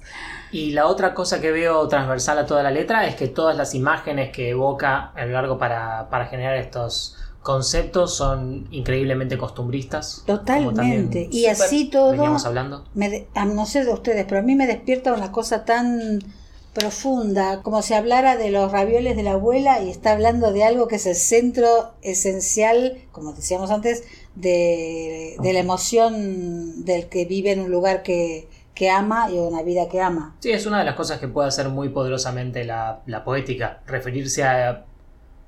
Y 0.52 0.72
la 0.72 0.88
otra 0.88 1.14
cosa 1.14 1.40
que 1.40 1.52
veo 1.52 1.88
transversal 1.88 2.40
a 2.40 2.46
toda 2.48 2.64
la 2.64 2.72
letra 2.72 3.06
es 3.06 3.16
que 3.16 3.28
todas 3.28 3.56
las 3.56 3.76
imágenes 3.76 4.32
que 4.32 4.50
evoca 4.50 5.12
a 5.16 5.26
lo 5.26 5.34
largo 5.34 5.58
para, 5.60 6.10
para 6.10 6.26
generar 6.26 6.56
estos 6.58 7.16
conceptos 7.42 8.16
son 8.16 8.68
increíblemente 8.72 9.38
costumbristas. 9.38 10.24
Totalmente. 10.26 11.28
Y 11.32 11.46
así 11.46 11.90
todo... 11.90 12.12
Veníamos 12.12 12.46
hablando. 12.46 12.84
me 12.96 13.10
de- 13.10 13.28
ah, 13.36 13.46
no 13.46 13.66
sé 13.66 13.86
de 13.86 13.94
ustedes, 13.94 14.26
pero 14.28 14.40
a 14.40 14.44
mí 14.44 14.56
me 14.56 14.68
despierta 14.68 15.14
una 15.14 15.32
cosa 15.32 15.64
tan 15.66 16.20
profunda, 16.74 17.62
como 17.64 17.82
si 17.82 17.94
hablara 17.94 18.38
de 18.38 18.50
los 18.50 18.72
ravioles 18.72 19.16
de 19.18 19.24
la 19.24 19.34
abuela 19.34 19.82
y 19.82 19.90
está 19.90 20.14
hablando 20.14 20.54
de 20.54 20.64
algo 20.64 20.88
que 20.88 20.96
es 20.96 21.06
el 21.06 21.16
centro 21.16 21.94
esencial, 22.02 22.98
como 23.12 23.34
decíamos 23.34 23.72
antes, 23.72 24.04
de, 24.36 25.36
de 25.42 25.54
la 25.54 25.60
emoción 25.60 26.86
del 26.86 27.10
que 27.10 27.26
vive 27.26 27.52
en 27.52 27.60
un 27.60 27.72
lugar 27.72 28.04
que, 28.04 28.48
que 28.74 28.90
ama 28.90 29.30
y 29.30 29.38
una 29.38 29.64
vida 29.64 29.90
que 29.90 30.00
ama. 30.00 30.36
Sí, 30.40 30.52
es 30.52 30.66
una 30.66 30.80
de 30.80 30.86
las 30.86 30.96
cosas 30.96 31.20
que 31.20 31.28
puede 31.28 31.50
hacer 31.50 31.70
muy 31.70 31.90
poderosamente 31.90 32.64
la, 32.64 33.02
la 33.06 33.24
poética, 33.24 33.82
referirse 33.86 34.44
a 34.44 34.86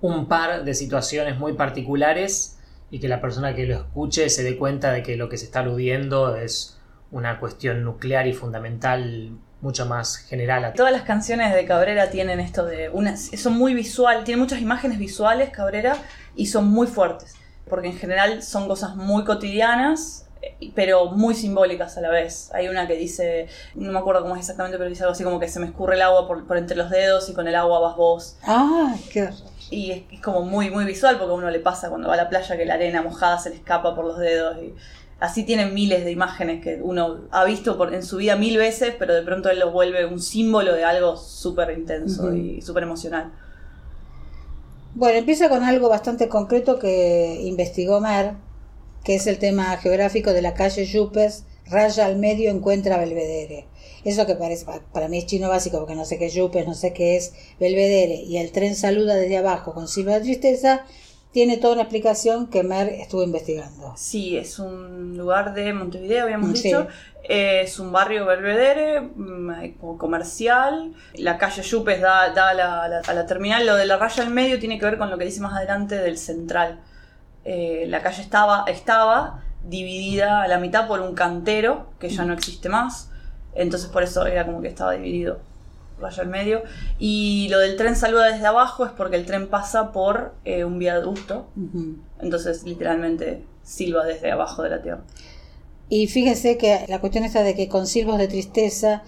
un 0.01 0.27
par 0.27 0.65
de 0.65 0.73
situaciones 0.73 1.39
muy 1.39 1.53
particulares 1.53 2.59
y 2.91 2.99
que 2.99 3.07
la 3.07 3.21
persona 3.21 3.55
que 3.55 3.65
lo 3.65 3.75
escuche 3.75 4.29
se 4.29 4.43
dé 4.43 4.57
cuenta 4.57 4.91
de 4.91 5.01
que 5.03 5.15
lo 5.15 5.29
que 5.29 5.37
se 5.37 5.45
está 5.45 5.61
aludiendo 5.61 6.35
es 6.35 6.77
una 7.11 7.39
cuestión 7.39 7.83
nuclear 7.83 8.27
y 8.27 8.33
fundamental 8.33 9.37
mucho 9.63 9.85
más 9.87 10.17
general. 10.17 10.65
a- 10.65 10.73
Todas 10.73 10.91
las 10.91 11.01
canciones 11.03 11.53
de 11.55 11.65
Cabrera 11.65 12.09
tienen 12.11 12.39
esto 12.39 12.65
de 12.65 12.89
una, 12.89 13.17
son 13.17 13.53
muy 13.53 13.73
visual, 13.73 14.23
tienen 14.23 14.39
muchas 14.41 14.61
imágenes 14.61 14.99
visuales 14.99 15.49
Cabrera 15.49 15.95
y 16.35 16.45
son 16.47 16.67
muy 16.67 16.85
fuertes, 16.85 17.33
porque 17.69 17.87
en 17.87 17.97
general 17.97 18.43
son 18.43 18.67
cosas 18.67 18.95
muy 18.95 19.23
cotidianas, 19.23 20.25
eh, 20.41 20.71
pero 20.75 21.05
muy 21.11 21.33
simbólicas 21.33 21.97
a 21.97 22.01
la 22.01 22.09
vez. 22.09 22.51
Hay 22.53 22.67
una 22.67 22.85
que 22.87 22.95
dice, 22.95 23.47
no 23.75 23.91
me 23.91 23.99
acuerdo 23.99 24.21
cómo 24.23 24.35
es 24.35 24.41
exactamente, 24.41 24.77
pero 24.77 24.89
dice 24.89 25.03
algo 25.03 25.13
así 25.13 25.23
como 25.23 25.39
que 25.39 25.47
se 25.47 25.59
me 25.61 25.67
escurre 25.67 25.95
el 25.95 26.01
agua 26.01 26.27
por, 26.27 26.45
por 26.45 26.57
entre 26.57 26.75
los 26.75 26.89
dedos 26.89 27.29
y 27.29 27.33
con 27.33 27.47
el 27.47 27.55
agua 27.55 27.79
vas 27.79 27.95
vos. 27.95 28.35
¡Ay, 28.43 28.99
qué 29.11 29.23
horror! 29.23 29.53
Y 29.71 29.91
es, 29.91 30.03
es 30.11 30.19
como 30.21 30.41
muy, 30.41 30.69
muy 30.69 30.83
visual 30.85 31.17
porque 31.17 31.31
a 31.31 31.35
uno 31.35 31.49
le 31.49 31.59
pasa 31.59 31.89
cuando 31.89 32.09
va 32.09 32.15
a 32.15 32.17
la 32.17 32.29
playa 32.29 32.57
que 32.57 32.65
la 32.65 32.73
arena 32.75 33.01
mojada 33.01 33.39
se 33.39 33.49
le 33.49 33.55
escapa 33.55 33.95
por 33.95 34.03
los 34.05 34.19
dedos. 34.19 34.57
Y 34.61 34.75
así 35.23 35.43
tienen 35.43 35.73
miles 35.73 36.03
de 36.03 36.11
imágenes 36.11 36.61
que 36.61 36.79
uno 36.81 37.21
ha 37.31 37.45
visto 37.45 37.77
por, 37.77 37.93
en 37.93 38.03
su 38.03 38.17
vida 38.17 38.35
mil 38.35 38.57
veces, 38.57 38.93
pero 38.99 39.13
de 39.13 39.21
pronto 39.21 39.49
él 39.49 39.59
lo 39.59 39.71
vuelve 39.71 40.05
un 40.05 40.19
símbolo 40.21 40.73
de 40.75 40.83
algo 40.83 41.15
súper 41.15 41.77
intenso 41.77 42.33
y 42.35 42.61
súper 42.61 42.83
emocional. 42.83 43.31
Bueno, 44.95 45.17
empieza 45.17 45.47
con 45.49 45.63
algo 45.63 45.89
bastante 45.89 46.27
concreto 46.27 46.77
que 46.77 47.39
investigó 47.45 47.99
Mer, 48.01 48.33
que 49.03 49.15
es 49.15 49.25
el 49.27 49.39
tema 49.39 49.75
geográfico 49.77 50.33
de 50.33 50.41
la 50.41 50.53
calle 50.53 50.85
Yupes, 50.85 51.45
raya 51.67 52.05
al 52.05 52.17
medio, 52.17 52.51
encuentra 52.51 52.97
Belvedere. 52.97 53.65
Eso 54.03 54.25
que 54.25 54.35
parece, 54.35 54.65
pa- 54.65 54.81
para 54.91 55.07
mí 55.07 55.17
es 55.19 55.25
chino 55.25 55.47
básico, 55.49 55.79
porque 55.79 55.95
no 55.95 56.03
sé 56.05 56.19
qué 56.19 56.25
es 56.25 56.33
Yupes, 56.33 56.67
no 56.67 56.73
sé 56.73 56.91
qué 56.93 57.15
es 57.15 57.33
Belvedere, 57.59 58.15
y 58.15 58.37
el 58.37 58.51
tren 58.51 58.75
saluda 58.75 59.15
desde 59.15 59.37
abajo 59.37 59.73
con 59.73 59.87
silba 59.87 60.15
de 60.15 60.21
tristeza, 60.21 60.85
tiene 61.33 61.57
toda 61.57 61.73
una 61.73 61.81
explicación 61.81 62.47
que 62.47 62.63
Mer 62.63 62.87
estuvo 62.89 63.23
investigando. 63.23 63.93
Sí, 63.97 64.37
es 64.37 64.59
un 64.59 65.17
lugar 65.17 65.53
de 65.53 65.73
Montevideo, 65.73 66.23
habíamos 66.25 66.57
Sí. 66.59 66.67
dicho. 66.69 66.87
Eh, 67.27 67.61
es 67.63 67.79
un 67.79 67.91
barrio 67.91 68.25
belvedere, 68.25 69.01
mm, 69.01 69.77
comercial. 69.97 70.93
La 71.15 71.37
calle 71.37 71.61
Yupes 71.63 72.01
da, 72.01 72.29
da 72.29 72.49
a, 72.49 72.53
la, 72.53 72.83
a 72.83 72.87
la- 72.87 72.99
a 72.99 73.13
la 73.13 73.25
terminal. 73.25 73.65
Lo 73.65 73.75
de 73.75 73.85
la 73.85 73.97
raya 73.97 74.23
al 74.23 74.29
medio 74.29 74.59
tiene 74.59 74.77
que 74.77 74.85
ver 74.85 74.97
con 74.97 75.09
lo 75.09 75.17
que 75.17 75.25
dice 75.25 75.41
más 75.41 75.53
adelante 75.55 75.95
del 75.97 76.17
central. 76.17 76.79
Eh, 77.45 77.85
la 77.87 78.01
calle 78.01 78.21
estaba, 78.21 78.65
estaba 78.67 79.41
dividida 79.65 80.43
a 80.43 80.47
la 80.47 80.59
mitad 80.59 80.87
por 80.87 80.99
un 81.01 81.15
cantero 81.15 81.87
que 81.99 82.09
ya 82.09 82.25
no 82.25 82.33
existe 82.33 82.69
más. 82.69 83.09
Entonces 83.55 83.89
por 83.89 84.03
eso 84.03 84.25
era 84.25 84.45
como 84.45 84.61
que 84.61 84.67
estaba 84.67 84.91
dividido 84.93 85.39
vaya 85.99 86.23
al 86.23 86.29
medio. 86.29 86.63
Y 86.99 87.47
lo 87.49 87.59
del 87.59 87.75
tren 87.77 87.95
saluda 87.95 88.31
desde 88.31 88.45
abajo 88.45 88.85
es 88.85 88.91
porque 88.91 89.15
el 89.15 89.25
tren 89.25 89.49
pasa 89.49 89.91
por 89.91 90.33
eh, 90.45 90.63
un 90.65 90.79
viaducto. 90.79 91.47
Entonces 92.19 92.63
literalmente 92.63 93.43
silba 93.63 94.05
desde 94.05 94.31
abajo 94.31 94.63
de 94.63 94.69
la 94.69 94.81
tierra. 94.81 95.03
Y 95.89 96.07
fíjense 96.07 96.57
que 96.57 96.85
la 96.87 96.99
cuestión 96.99 97.23
está 97.23 97.43
de 97.43 97.55
que 97.55 97.67
con 97.67 97.87
silbos 97.87 98.17
de 98.17 98.27
tristeza, 98.27 99.03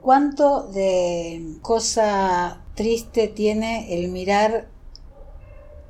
¿cuánto 0.00 0.68
de 0.68 1.56
cosa 1.62 2.62
triste 2.74 3.28
tiene 3.28 3.98
el 3.98 4.08
mirar 4.08 4.68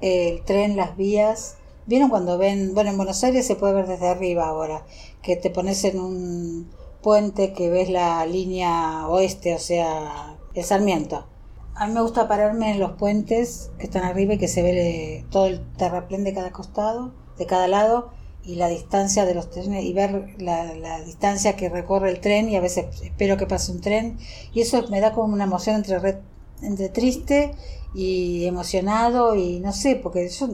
el 0.00 0.42
tren, 0.44 0.76
las 0.76 0.96
vías? 0.96 1.58
¿Vieron 1.86 2.10
cuando 2.10 2.38
ven, 2.38 2.74
bueno, 2.74 2.90
en 2.90 2.96
Buenos 2.96 3.22
Aires 3.24 3.46
se 3.46 3.56
puede 3.56 3.74
ver 3.74 3.86
desde 3.86 4.08
arriba 4.08 4.46
ahora, 4.46 4.84
que 5.22 5.36
te 5.36 5.50
pones 5.50 5.84
en 5.84 6.00
un 6.00 6.70
puente 7.02 7.52
que 7.52 7.70
ves 7.70 7.90
la 7.90 8.24
línea 8.26 9.06
oeste, 9.08 9.54
o 9.54 9.58
sea, 9.58 10.38
el 10.54 10.64
Sarmiento. 10.64 11.26
A 11.74 11.86
mí 11.86 11.94
me 11.94 12.02
gusta 12.02 12.28
pararme 12.28 12.70
en 12.72 12.80
los 12.80 12.92
puentes 12.92 13.70
que 13.78 13.84
están 13.84 14.04
arriba 14.04 14.34
y 14.34 14.38
que 14.38 14.48
se 14.48 14.62
ve 14.62 15.24
todo 15.30 15.46
el 15.46 15.60
terraplén 15.76 16.22
de 16.24 16.34
cada 16.34 16.52
costado, 16.52 17.12
de 17.38 17.46
cada 17.46 17.66
lado, 17.66 18.10
y 18.44 18.56
la 18.56 18.68
distancia 18.68 19.24
de 19.24 19.34
los 19.34 19.50
trenes 19.50 19.84
y 19.84 19.92
ver 19.92 20.34
la, 20.38 20.74
la 20.74 21.00
distancia 21.02 21.54
que 21.54 21.68
recorre 21.68 22.10
el 22.10 22.20
tren 22.20 22.48
y 22.48 22.56
a 22.56 22.60
veces 22.60 22.86
espero 23.02 23.36
que 23.36 23.46
pase 23.46 23.70
un 23.70 23.80
tren 23.80 24.18
y 24.52 24.62
eso 24.62 24.88
me 24.88 25.00
da 25.00 25.12
como 25.12 25.32
una 25.32 25.44
emoción 25.44 25.76
entre, 25.76 26.00
re- 26.00 26.22
entre 26.60 26.88
triste 26.88 27.54
y 27.94 28.44
emocionado 28.46 29.36
y 29.36 29.60
no 29.60 29.72
sé, 29.72 29.94
porque 29.94 30.28
yo 30.28 30.48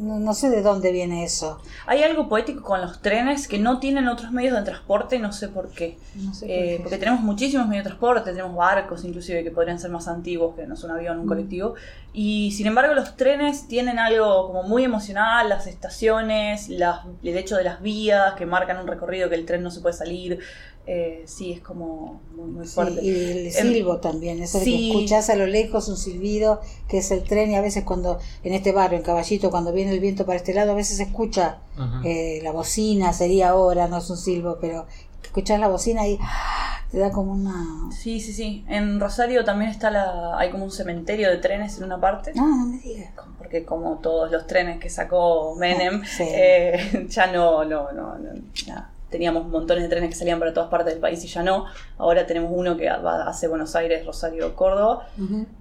no, 0.00 0.34
sé 0.34 0.50
de 0.50 0.62
dónde 0.62 0.92
viene 0.92 1.24
eso. 1.24 1.60
Hay 1.86 2.02
algo 2.02 2.28
poético 2.28 2.62
con 2.62 2.80
los 2.80 3.00
trenes 3.02 3.46
que 3.48 3.58
no 3.58 3.78
tienen 3.80 4.08
otros 4.08 4.32
medios 4.32 4.56
de 4.56 4.62
transporte, 4.62 5.18
no 5.18 5.32
sé 5.32 5.48
por 5.48 5.68
qué. 5.70 5.98
No 6.16 6.32
sé 6.34 6.46
por 6.46 6.50
Eh, 6.54 6.74
qué. 6.76 6.82
porque 6.82 6.98
tenemos 6.98 7.20
muchísimos 7.20 7.68
medios 7.68 7.84
de 7.84 7.90
transporte, 7.90 8.30
tenemos 8.30 8.56
barcos 8.56 9.04
inclusive 9.04 9.44
que 9.44 9.50
podrían 9.50 9.78
ser 9.78 9.90
más 9.90 10.08
antiguos 10.08 10.56
que 10.56 10.66
no 10.66 10.74
es 10.74 10.82
un 10.84 10.90
avión, 10.90 11.18
un 11.18 11.26
Mm. 11.26 11.28
colectivo. 11.28 11.74
Y 12.12 12.50
sin 12.52 12.66
embargo 12.66 12.94
los 12.94 13.16
trenes 13.16 13.68
tienen 13.68 13.98
algo 13.98 14.46
como 14.48 14.62
muy 14.64 14.84
emocional, 14.84 15.48
las 15.48 15.66
estaciones, 15.66 16.68
las- 16.68 17.00
el 17.22 17.36
hecho 17.36 17.56
de 17.56 17.64
las 17.64 17.80
vías 17.82 18.34
que 18.34 18.46
marcan 18.46 18.78
un 18.78 18.86
recorrido 18.86 19.28
que 19.28 19.34
el 19.36 19.46
tren 19.46 19.62
no 19.62 19.70
se 19.70 19.80
puede 19.80 19.94
salir. 19.94 20.40
Eh, 20.86 21.22
sí, 21.26 21.52
es 21.52 21.60
como 21.60 22.20
muy, 22.34 22.50
muy 22.50 22.66
Sí, 22.66 22.74
fuerte. 22.74 23.04
y 23.04 23.08
el 23.46 23.52
silbo 23.52 23.98
también, 23.98 24.42
eso 24.42 24.58
de 24.58 24.64
sí. 24.64 24.70
que 24.76 24.88
escuchás 24.88 25.30
a 25.30 25.36
lo 25.36 25.46
lejos 25.46 25.88
un 25.88 25.96
silbido, 25.96 26.60
que 26.88 26.98
es 26.98 27.10
el 27.12 27.22
tren, 27.22 27.50
y 27.52 27.56
a 27.56 27.60
veces 27.60 27.84
cuando 27.84 28.18
en 28.42 28.54
este 28.54 28.72
barrio, 28.72 28.98
en 28.98 29.04
Caballito, 29.04 29.50
cuando 29.50 29.72
viene 29.72 29.92
el 29.92 30.00
viento 30.00 30.26
para 30.26 30.36
este 30.36 30.52
lado, 30.54 30.72
a 30.72 30.74
veces 30.74 30.96
se 30.96 31.04
escucha 31.04 31.58
eh, 32.04 32.40
la 32.42 32.50
bocina, 32.50 33.12
sería 33.12 33.50
ahora, 33.50 33.86
no 33.88 33.98
es 33.98 34.10
un 34.10 34.16
silbo, 34.16 34.58
pero 34.60 34.86
escuchás 35.22 35.60
la 35.60 35.68
bocina 35.68 36.08
y 36.08 36.18
¡ah! 36.20 36.82
te 36.90 36.98
da 36.98 37.12
como 37.12 37.32
una... 37.32 37.92
Sí, 37.92 38.18
sí, 38.18 38.32
sí. 38.32 38.64
En 38.68 38.98
Rosario 38.98 39.44
también 39.44 39.70
está 39.70 39.92
la, 39.92 40.36
hay 40.36 40.50
como 40.50 40.64
un 40.64 40.72
cementerio 40.72 41.30
de 41.30 41.36
trenes 41.36 41.78
en 41.78 41.84
una 41.84 42.00
parte. 42.00 42.32
No, 42.34 42.44
no 42.48 42.66
me 42.66 42.78
digas. 42.78 43.12
porque 43.38 43.64
como 43.64 43.98
todos 43.98 44.32
los 44.32 44.46
trenes 44.48 44.80
que 44.80 44.90
sacó 44.90 45.54
Menem, 45.54 46.00
Ah, 46.02 46.06
Sí. 46.16 46.24
eh, 46.26 47.06
ya 47.08 47.28
no, 47.30 47.64
no, 47.64 47.92
no, 47.92 48.18
no, 48.18 48.30
ya 48.54 48.90
teníamos 49.10 49.46
montones 49.46 49.84
de 49.84 49.88
trenes 49.88 50.10
que 50.10 50.16
salían 50.16 50.38
para 50.38 50.54
todas 50.54 50.70
partes 50.70 50.94
del 50.94 51.00
país 51.00 51.22
y 51.24 51.28
ya 51.28 51.42
no. 51.42 51.66
Ahora 51.98 52.26
tenemos 52.26 52.50
uno 52.54 52.76
que 52.76 52.88
va 52.88 53.28
hacia 53.28 53.48
Buenos 53.48 53.74
Aires, 53.76 54.06
Rosario, 54.06 54.54
Córdoba. 54.54 55.08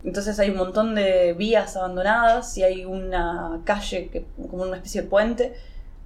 Entonces 0.03 0.39
hay 0.39 0.51
un 0.51 0.57
montón 0.57 0.95
de 0.95 1.33
vías 1.33 1.75
abandonadas 1.75 2.57
y 2.57 2.63
hay 2.63 2.85
una 2.85 3.61
calle, 3.65 4.09
que, 4.09 4.25
como 4.49 4.63
una 4.63 4.77
especie 4.77 5.01
de 5.01 5.07
puente, 5.07 5.53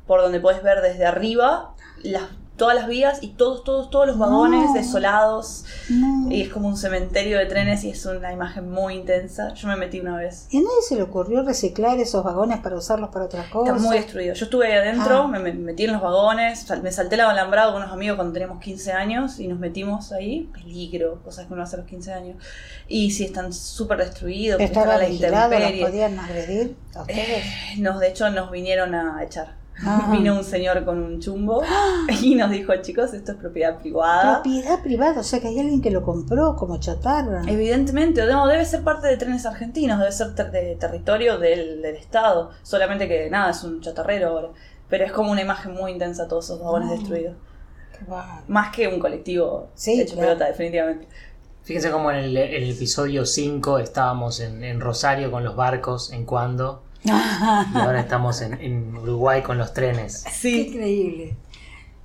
por 0.07 0.21
donde 0.21 0.39
puedes 0.39 0.63
ver 0.63 0.81
desde 0.81 1.05
arriba 1.05 1.75
las, 2.03 2.23
todas 2.55 2.75
las 2.75 2.87
vías 2.87 3.19
y 3.23 3.29
todos, 3.29 3.63
todos, 3.63 3.89
todos 3.89 4.05
los 4.07 4.17
vagones 4.17 4.67
No. 4.67 4.73
desolados. 4.73 5.65
No. 5.89 6.31
Y 6.31 6.43
es 6.43 6.49
como 6.49 6.67
un 6.67 6.77
cementerio 6.77 7.37
de 7.39 7.45
trenes 7.47 7.83
y 7.83 7.89
es 7.89 8.05
una 8.05 8.31
imagen 8.31 8.69
muy 8.69 8.93
intensa. 8.95 9.53
Yo 9.55 9.67
me 9.67 9.75
metí 9.75 9.99
una 9.99 10.17
vez. 10.17 10.47
¿Y 10.51 10.57
a 10.57 10.61
nadie 10.61 10.81
se 10.87 10.95
le 10.95 11.01
ocurrió 11.01 11.43
reciclar 11.43 11.97
esos 11.99 12.23
vagones 12.23 12.59
para 12.59 12.75
usarlos 12.77 13.09
para 13.09 13.25
otras 13.25 13.47
cosas? 13.47 13.75
Está 13.75 13.87
muy 13.87 13.97
destruido. 13.97 14.33
Yo 14.35 14.45
estuve 14.45 14.67
ahí 14.67 14.73
adentro, 14.77 15.23
Ah. 15.23 15.27
me, 15.27 15.39
me 15.39 15.53
metí 15.53 15.85
en 15.85 15.93
los 15.93 16.01
vagones, 16.01 16.65
me 16.81 16.91
salté 16.91 17.15
el 17.15 17.21
alambrado 17.21 17.73
con 17.73 17.81
unos 17.81 17.93
amigos 17.93 18.15
cuando 18.17 18.33
teníamos 18.33 18.59
15 18.63 18.91
años 18.93 19.39
y 19.39 19.47
nos 19.47 19.57
metimos 19.59 20.11
ahí. 20.11 20.49
Peligro, 20.53 21.21
cosas 21.23 21.47
que 21.47 21.53
uno 21.53 21.63
hace 21.63 21.75
a 21.75 21.79
los 21.79 21.87
15 21.87 22.13
años. 22.13 22.37
Y 22.87 23.11
sí, 23.11 23.25
están 23.25 23.51
súper 23.51 23.97
destruidos, 23.97 24.57
que 24.59 24.65
están 24.65 24.89
a 24.89 25.03
¿Estaba 25.03 25.49
la? 25.59 25.69
¿Los 25.71 25.89
podían 25.89 26.19
agredir 26.19 26.75
a 26.95 27.01
ustedes? 27.01 27.45
Nos, 27.79 27.99
de 27.99 28.07
hecho, 28.09 28.29
nos 28.29 28.51
vinieron 28.51 28.93
a 28.93 29.23
echar. 29.23 29.62
Ah. 29.85 30.09
Vino 30.11 30.37
un 30.37 30.43
señor 30.43 30.85
con 30.85 30.99
un 31.01 31.19
chumbo 31.19 31.63
y 32.21 32.35
nos 32.35 32.51
dijo, 32.51 32.73
chicos, 32.81 33.13
esto 33.13 33.31
es 33.33 33.37
propiedad 33.37 33.79
privada. 33.79 34.41
Propiedad 34.41 34.81
privada, 34.83 35.19
o 35.21 35.23
sea 35.23 35.39
que 35.39 35.47
hay 35.47 35.59
alguien 35.59 35.81
que 35.81 35.89
lo 35.91 36.03
compró 36.03 36.55
como 36.55 36.79
chatarra. 36.79 37.41
Evidentemente, 37.47 38.25
no, 38.27 38.47
debe 38.47 38.65
ser 38.65 38.83
parte 38.83 39.07
de 39.07 39.17
trenes 39.17 39.45
argentinos, 39.45 39.99
debe 39.99 40.11
ser 40.11 40.35
ter- 40.35 40.51
de 40.51 40.75
territorio 40.75 41.37
del, 41.39 41.81
del 41.81 41.95
Estado. 41.95 42.51
Solamente 42.61 43.07
que 43.07 43.29
nada, 43.29 43.51
es 43.51 43.63
un 43.63 43.81
chatarrero 43.81 44.29
ahora. 44.29 44.49
Pero 44.89 45.05
es 45.05 45.11
como 45.11 45.31
una 45.31 45.41
imagen 45.41 45.73
muy 45.73 45.91
intensa 45.91 46.27
todos 46.27 46.45
esos 46.45 46.59
vagones 46.61 46.91
destruidos. 46.91 47.35
Qué. 47.97 48.05
Más 48.47 48.75
que 48.75 48.87
un 48.87 48.99
colectivo 48.99 49.69
Sí, 49.75 49.99
hecho 49.99 50.13
claro. 50.13 50.29
pelota, 50.29 50.45
definitivamente. 50.47 51.07
Fíjense 51.63 51.89
cómo 51.91 52.11
en 52.11 52.17
el, 52.17 52.37
episodio 52.37 53.25
5 53.25 53.79
estábamos 53.79 54.39
en, 54.41 54.63
en 54.63 54.81
Rosario 54.81 55.31
con 55.31 55.43
los 55.45 55.55
barcos, 55.55 56.11
en 56.11 56.25
cuando, 56.25 56.83
y 57.03 57.77
ahora 57.77 57.99
estamos 57.99 58.41
en, 58.41 58.53
en 58.61 58.95
Uruguay 58.95 59.41
con 59.41 59.57
los 59.57 59.73
trenes. 59.73 60.23
Qué 60.25 60.31
Sí. 60.31 60.67
increíble. 60.67 61.35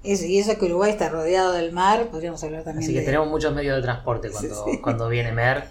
Eso, 0.04 0.24
y 0.26 0.38
eso 0.38 0.56
que 0.56 0.66
Uruguay 0.66 0.92
está 0.92 1.08
rodeado 1.08 1.52
del 1.52 1.72
mar, 1.72 2.06
podríamos 2.06 2.42
hablar 2.44 2.62
también 2.62 2.84
Así 2.84 2.92
que 2.94 3.00
de... 3.00 3.04
tenemos 3.04 3.28
muchos 3.28 3.52
medios 3.52 3.76
de 3.76 3.82
transporte 3.82 4.30
cuando, 4.30 4.64
cuando 4.80 5.08
viene 5.08 5.32
Mer. 5.32 5.64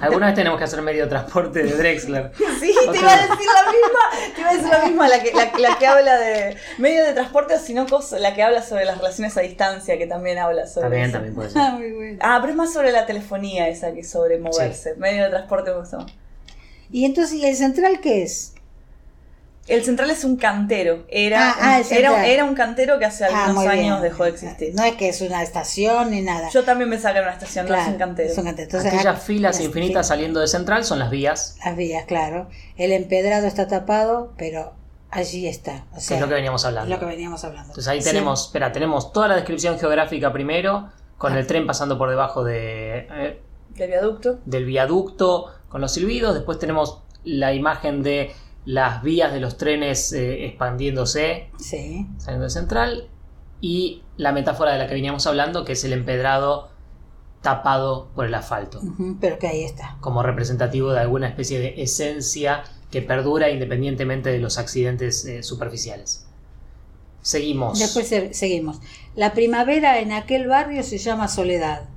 Alguna 0.00 0.26
vez 0.26 0.34
tenemos 0.36 0.56
que 0.58 0.64
hacer 0.64 0.80
medio 0.82 1.04
de 1.04 1.08
transporte 1.10 1.62
de 1.64 1.72
Drexler. 1.76 2.30
Sí, 2.60 2.72
te 2.92 2.98
iba 2.98 3.12
a 3.12 3.16
decir 3.22 3.46
la 3.54 3.72
misma, 3.72 4.34
te 4.34 4.40
iba 4.40 4.50
a 4.50 4.54
decir 4.54 4.68
la 4.70 4.84
misma, 4.86 5.08
la 5.08 5.22
que, 5.22 5.32
la, 5.32 5.52
la 5.68 5.78
que 5.78 5.86
habla 5.86 6.16
de 6.16 6.56
medio 6.78 7.04
de 7.04 7.12
transporte, 7.12 7.54
o 7.54 7.58
si 7.58 7.74
no, 7.74 7.86
cosa- 7.86 8.18
la 8.20 8.34
que 8.34 8.42
habla 8.42 8.62
sobre 8.62 8.84
las 8.84 8.98
relaciones 8.98 9.36
a 9.36 9.40
distancia, 9.40 9.98
que 9.98 10.06
también 10.06 10.38
habla 10.38 10.66
sobre 10.66 10.82
También, 10.84 11.04
eso. 11.04 11.12
también 11.14 11.34
puede 11.34 11.50
ser. 11.50 11.60
Ah, 11.62 11.70
muy 11.76 11.90
bueno. 11.92 12.18
Ah, 12.22 12.38
pero 12.40 12.52
es 12.52 12.56
más 12.56 12.72
sobre 12.72 12.92
la 12.92 13.04
telefonía 13.04 13.68
esa 13.68 13.92
que 13.92 14.04
sobre 14.04 14.38
moverse. 14.38 14.94
Medio 14.96 15.24
de 15.24 15.30
transporte 15.30 15.72
gusta 15.72 15.98
más. 15.98 16.12
Y 16.90 17.04
entonces, 17.04 17.34
¿y 17.34 17.44
el 17.46 17.56
central 17.56 18.00
qué 18.00 18.22
es? 18.22 18.54
El 19.68 19.84
central 19.84 20.10
es 20.10 20.22
un 20.24 20.36
cantero. 20.36 21.04
Era, 21.08 21.50
Ah, 21.50 21.56
ah, 21.60 21.68
un, 21.70 21.74
el 21.78 21.84
central. 21.84 22.12
era, 22.14 22.26
era 22.26 22.44
un 22.44 22.54
cantero 22.54 22.98
que 22.98 23.04
hace 23.04 23.24
Ah, 23.24 23.46
algunos 23.46 23.66
años 23.66 24.00
bien. 24.00 24.02
dejó 24.02 24.24
de 24.24 24.30
existir. 24.30 24.74
No 24.74 24.84
es 24.84 24.94
que 24.94 25.08
es 25.08 25.20
una 25.20 25.42
estación 25.42 26.10
ni 26.10 26.22
nada. 26.22 26.48
Yo 26.50 26.62
también 26.64 26.88
me 26.90 26.98
saqué 26.98 27.20
una 27.20 27.32
estación, 27.32 27.66
no 27.68 27.74
es 27.74 27.86
un 27.88 27.94
cantero. 27.96 28.30
es 28.30 28.38
un 28.38 28.44
cantero. 28.44 28.66
Entonces, 28.66 28.92
Aquellas 28.92 29.16
ah, 29.16 29.20
filas 29.20 29.56
las- 29.56 29.64
infinitas 29.64 30.06
saliendo 30.08 30.40
de 30.40 30.46
Central 30.46 30.84
son 30.84 30.98
las 31.00 31.10
vías, 31.10 31.56
Las 31.64 31.76
vías, 31.76 32.04
claro. 32.06 32.48
El 32.76 32.92
empedrado 32.92 33.46
está 33.46 33.66
tapado, 33.66 34.32
pero 34.38 34.72
allí 35.10 35.46
está. 35.48 35.84
O 35.92 35.94
que 35.96 36.00
sea, 36.00 36.16
es 36.16 36.20
lo 36.22 36.28
que 36.28 36.34
veníamos 36.34 36.62
es 36.62 36.66
hablando. 36.66 36.94
lo 36.94 37.00
que 37.00 37.06
veníamos 37.06 37.42
hablando. 37.44 37.68
Entonces 37.70 37.88
ahí 37.88 38.00
Sí. 38.02 38.08
tenemos, 38.08 38.46
espera, 38.46 38.70
tenemos 38.72 39.12
toda 39.12 39.28
la 39.28 39.34
descripción 39.36 39.78
geográfica 39.78 40.32
primero, 40.32 40.90
con 41.18 41.34
el 41.36 41.46
tren 41.46 41.66
pasando 41.66 41.96
por 41.98 42.10
debajo 42.10 42.44
de, 42.44 43.08
eh, 43.10 43.40
De 43.70 43.86
viaducto. 43.86 44.38
del 44.44 44.64
viaducto 44.66 45.46
con 45.68 45.80
los 45.80 45.92
silbidos, 45.94 46.34
después 46.34 46.58
tenemos 46.58 47.02
la 47.24 47.52
imagen 47.54 48.02
de 48.02 48.32
las 48.66 49.02
vías 49.02 49.32
de 49.32 49.40
los 49.40 49.56
trenes 49.56 50.12
eh, 50.12 50.44
expandiéndose, 50.46 51.48
Sí. 51.58 52.06
saliendo 52.18 52.44
de 52.44 52.50
central, 52.50 53.08
y 53.62 54.02
la 54.18 54.32
metáfora 54.32 54.72
de 54.72 54.78
la 54.78 54.86
que 54.86 54.94
veníamos 54.94 55.26
hablando, 55.26 55.64
que 55.64 55.72
es 55.72 55.84
el 55.84 55.94
empedrado 55.94 56.68
tapado 57.42 58.08
por 58.14 58.26
el 58.26 58.34
asfalto, 58.34 58.80
Pero 59.20 59.38
que 59.38 59.46
ahí 59.46 59.62
está. 59.64 59.96
como 60.00 60.22
representativo 60.22 60.92
de 60.92 61.00
alguna 61.00 61.28
especie 61.28 61.58
de 61.60 61.80
esencia 61.80 62.64
que 62.90 63.02
perdura 63.02 63.50
independientemente 63.50 64.30
de 64.30 64.38
los 64.40 64.58
accidentes 64.58 65.24
eh, 65.24 65.42
superficiales. 65.42 66.26
Seguimos. 67.22 67.78
Después 67.78 68.08
se- 68.08 68.34
seguimos. 68.34 68.80
La 69.14 69.32
primavera 69.32 69.98
en 70.00 70.12
aquel 70.12 70.46
barrio 70.48 70.82
se 70.82 70.98
llama 70.98 71.28
soledad. 71.28 71.88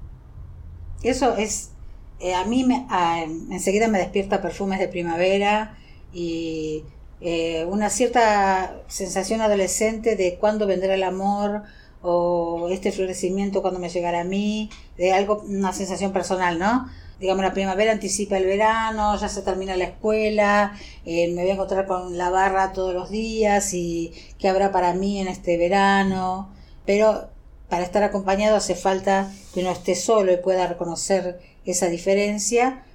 Eso 1.03 1.35
es, 1.35 1.71
eh, 2.19 2.33
a 2.35 2.45
mí 2.45 2.63
me, 2.63 2.85
a- 2.89 3.23
enseguida 3.23 3.87
me 3.87 3.99
despierta 3.99 4.41
perfumes 4.41 4.79
de 4.79 4.87
primavera 4.87 5.77
y 6.13 6.83
eh, 7.21 7.65
una 7.65 7.89
cierta 7.89 8.81
sensación 8.87 9.41
adolescente 9.41 10.15
de 10.15 10.37
cuándo 10.39 10.67
vendrá 10.67 10.93
el 10.93 11.03
amor 11.03 11.63
o 12.01 12.69
este 12.69 12.91
florecimiento 12.91 13.61
cuando 13.61 13.79
me 13.79 13.89
llegará 13.89 14.21
a 14.21 14.23
mí, 14.23 14.69
de 14.97 15.11
algo, 15.11 15.43
una 15.47 15.73
sensación 15.73 16.13
personal, 16.13 16.57
¿no? 16.57 16.87
Digamos, 17.19 17.43
la 17.43 17.53
primavera 17.53 17.91
anticipa 17.91 18.37
el 18.37 18.45
verano, 18.45 19.17
ya 19.17 19.27
se 19.27 19.41
termina 19.41 19.75
la 19.75 19.83
escuela, 19.83 20.73
eh, 21.05 21.27
me 21.33 21.41
voy 21.41 21.51
a 21.51 21.53
encontrar 21.55 21.85
con 21.85 22.17
la 22.17 22.29
barra 22.29 22.71
todos 22.71 22.93
los 22.93 23.09
días 23.09 23.73
y 23.73 24.13
qué 24.37 24.47
habrá 24.47 24.71
para 24.71 24.93
mí 24.93 25.19
en 25.19 25.27
este 25.27 25.57
verano. 25.57 26.49
Pero 26.85 27.27
para 27.67 27.83
estar 27.83 28.03
acompañado 28.03 28.55
hace 28.55 28.75
falta 28.75 29.29
que 29.53 29.59
uno 29.59 29.71
esté 29.71 29.95
solo 29.95 30.31
y 30.31 30.37
pueda 30.37 30.67
reconocer 30.67 31.41
esa 31.65 31.87
diferencia. 31.87 32.85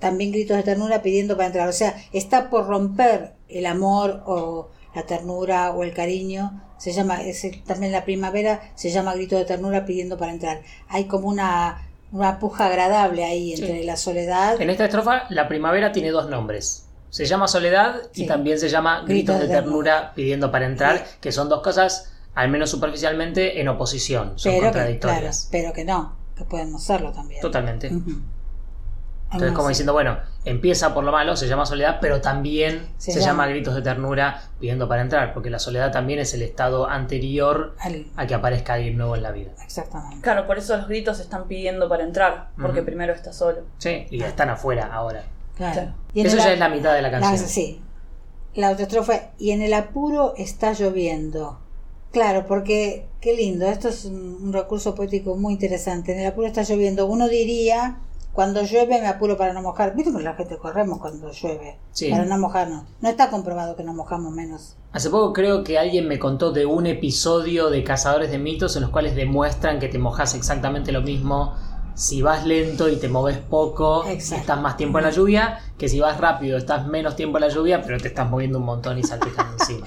También 0.00 0.30
gritos 0.32 0.56
de 0.56 0.62
ternura 0.62 1.02
pidiendo 1.02 1.36
para 1.36 1.46
entrar. 1.48 1.68
O 1.68 1.72
sea, 1.72 1.96
está 2.12 2.50
por 2.50 2.66
romper 2.66 3.32
el 3.48 3.66
amor 3.66 4.22
o 4.26 4.70
la 4.94 5.02
ternura 5.04 5.72
o 5.72 5.82
el 5.84 5.92
cariño, 5.94 6.62
se 6.78 6.92
llama, 6.92 7.22
es 7.22 7.44
también 7.66 7.92
la 7.92 8.04
primavera 8.04 8.60
se 8.74 8.90
llama 8.90 9.14
grito 9.14 9.36
de 9.36 9.44
ternura 9.44 9.84
pidiendo 9.84 10.16
para 10.16 10.32
entrar. 10.32 10.62
Hay 10.88 11.04
como 11.04 11.28
una, 11.28 11.88
una 12.12 12.38
puja 12.38 12.66
agradable 12.66 13.24
ahí 13.24 13.52
entre 13.52 13.80
Sí. 13.80 13.84
la 13.84 13.96
soledad. 13.96 14.60
En 14.60 14.70
esta 14.70 14.84
estrofa, 14.84 15.24
la 15.30 15.48
primavera 15.48 15.92
tiene 15.92 16.10
dos 16.10 16.28
nombres. 16.30 16.84
Se 17.10 17.24
llama 17.24 17.48
soledad 17.48 17.96
y 18.14 18.26
también 18.26 18.58
se 18.60 18.68
llama 18.68 19.02
Gritos 19.06 19.08
gritos 19.08 19.40
de 19.40 19.46
de 19.48 19.54
ternura 19.54 20.12
pidiendo 20.14 20.50
para 20.52 20.66
entrar, 20.66 21.04
que 21.20 21.32
son 21.32 21.48
dos 21.48 21.62
cosas, 21.62 22.12
al 22.34 22.48
menos 22.50 22.70
superficialmente, 22.70 23.60
en 23.60 23.68
oposición. 23.68 24.34
Son 24.38 24.52
pero 24.52 24.54
que, 24.54 24.60
claro, 24.60 24.72
contradictorias. 24.72 25.48
pero 25.50 25.72
que 25.72 25.84
no, 25.84 26.16
que 26.36 26.44
pueden 26.44 26.70
no 26.70 26.78
serlo 26.78 27.12
también. 27.12 27.40
Totalmente. 27.40 27.90
Entonces, 29.30 29.52
como 29.52 29.68
diciendo, 29.68 29.92
bueno, 29.92 30.16
empieza 30.46 30.94
por 30.94 31.04
lo 31.04 31.12
malo, 31.12 31.36
se 31.36 31.46
llama 31.48 31.66
soledad, 31.66 31.98
pero 32.00 32.20
también 32.22 32.88
Se 32.96 33.12
se, 33.12 33.20
llama- 33.20 33.44
llama 33.44 33.46
gritos 33.48 33.74
de 33.74 33.82
ternura 33.82 34.42
pidiendo 34.58 34.88
para 34.88 35.02
entrar, 35.02 35.34
porque 35.34 35.50
la 35.50 35.58
soledad 35.58 35.92
también 35.92 36.18
es 36.18 36.32
el 36.32 36.40
estado 36.42 36.88
anterior 36.88 37.74
Al- 37.80 38.06
a 38.16 38.26
que 38.26 38.34
aparezca 38.34 38.74
alguien 38.74 38.96
nuevo 38.96 39.16
en 39.16 39.22
la 39.22 39.30
vida. 39.32 39.50
exactamente. 39.62 40.22
Claro, 40.22 40.46
por 40.46 40.56
eso 40.56 40.76
los 40.78 40.88
gritos 40.88 41.20
están 41.20 41.46
pidiendo 41.46 41.88
para 41.90 42.04
entrar, 42.04 42.48
porque 42.60 42.82
primero 42.82 43.12
está 43.12 43.32
solo. 43.34 43.58
Sí, 43.78 44.06
y 44.10 44.18
ya 44.18 44.28
están 44.28 44.48
afuera 44.48 44.88
ahora. 44.92 45.24
Claro. 45.56 45.72
Claro. 45.74 45.94
Y 46.14 46.20
en 46.20 46.26
Eso 46.28 46.36
ya 46.38 46.52
es 46.52 46.58
la 46.58 46.68
mitad 46.70 46.94
de 46.94 47.02
la 47.02 47.10
la- 47.10 47.20
canción. 47.20 47.48
sí. 47.48 47.82
La 48.54 48.70
otra 48.70 48.84
estrofa, 48.84 49.14
y 49.38 49.50
en 49.50 49.60
el 49.60 49.74
apuro 49.74 50.32
está 50.38 50.72
lloviendo. 50.72 51.58
Claro, 52.12 52.46
porque 52.46 53.06
qué 53.20 53.34
lindo, 53.36 53.66
esto 53.66 53.90
es 53.90 54.06
un, 54.06 54.38
un 54.42 54.52
recurso 54.54 54.94
poético 54.94 55.36
muy 55.36 55.52
interesante. 55.52 56.12
En 56.14 56.20
el 56.20 56.26
apuro 56.28 56.46
está 56.46 56.62
lloviendo. 56.62 57.04
Uno 57.06 57.28
diría, 57.28 57.98
cuando 58.32 58.62
llueve 58.62 59.00
me 59.00 59.06
apuro 59.08 59.36
para 59.36 59.52
no 59.52 59.62
mojar. 59.62 59.94
Viste 59.96 60.12
que 60.12 60.22
la 60.22 60.34
gente 60.34 60.56
corremos 60.58 60.98
cuando 61.00 61.32
llueve, 61.32 61.78
Sí. 61.92 62.10
para 62.10 62.24
no 62.24 62.38
mojarnos. 62.38 62.84
No 63.00 63.08
está 63.08 63.30
comprobado 63.30 63.74
que 63.76 63.82
nos 63.82 63.94
mojamos 63.94 64.32
menos. 64.32 64.76
Hace 64.92 65.10
poco 65.10 65.32
creo 65.32 65.64
que 65.64 65.78
alguien 65.78 66.06
me 66.08 66.18
contó 66.18 66.52
de 66.52 66.64
un 66.66 66.86
episodio 66.86 67.68
de 67.70 67.82
Cazadores 67.84 68.30
de 68.30 68.38
Mitos 68.38 68.76
en 68.76 68.82
los 68.82 68.90
cuales 68.90 69.14
demuestran 69.16 69.80
que 69.80 69.88
te 69.88 69.98
mojas 69.98 70.34
exactamente 70.34 70.92
lo 70.92 71.02
mismo 71.02 71.54
si 71.94 72.22
vas 72.22 72.46
lento 72.46 72.88
y 72.88 72.94
te 72.96 73.08
moves 73.08 73.38
poco, 73.38 74.06
Exacto. 74.06 74.42
estás 74.42 74.60
más 74.60 74.76
tiempo 74.76 74.98
en 74.98 75.04
la 75.04 75.10
lluvia, 75.10 75.58
que 75.76 75.88
si 75.88 75.98
vas 75.98 76.16
rápido 76.20 76.56
estás 76.56 76.86
menos 76.86 77.16
tiempo 77.16 77.38
en 77.38 77.42
la 77.42 77.48
lluvia, 77.48 77.82
pero 77.82 77.98
te 77.98 78.06
estás 78.06 78.30
moviendo 78.30 78.58
un 78.60 78.64
montón 78.66 78.98
y 78.98 79.02
salpicando 79.02 79.54
encima. 79.58 79.84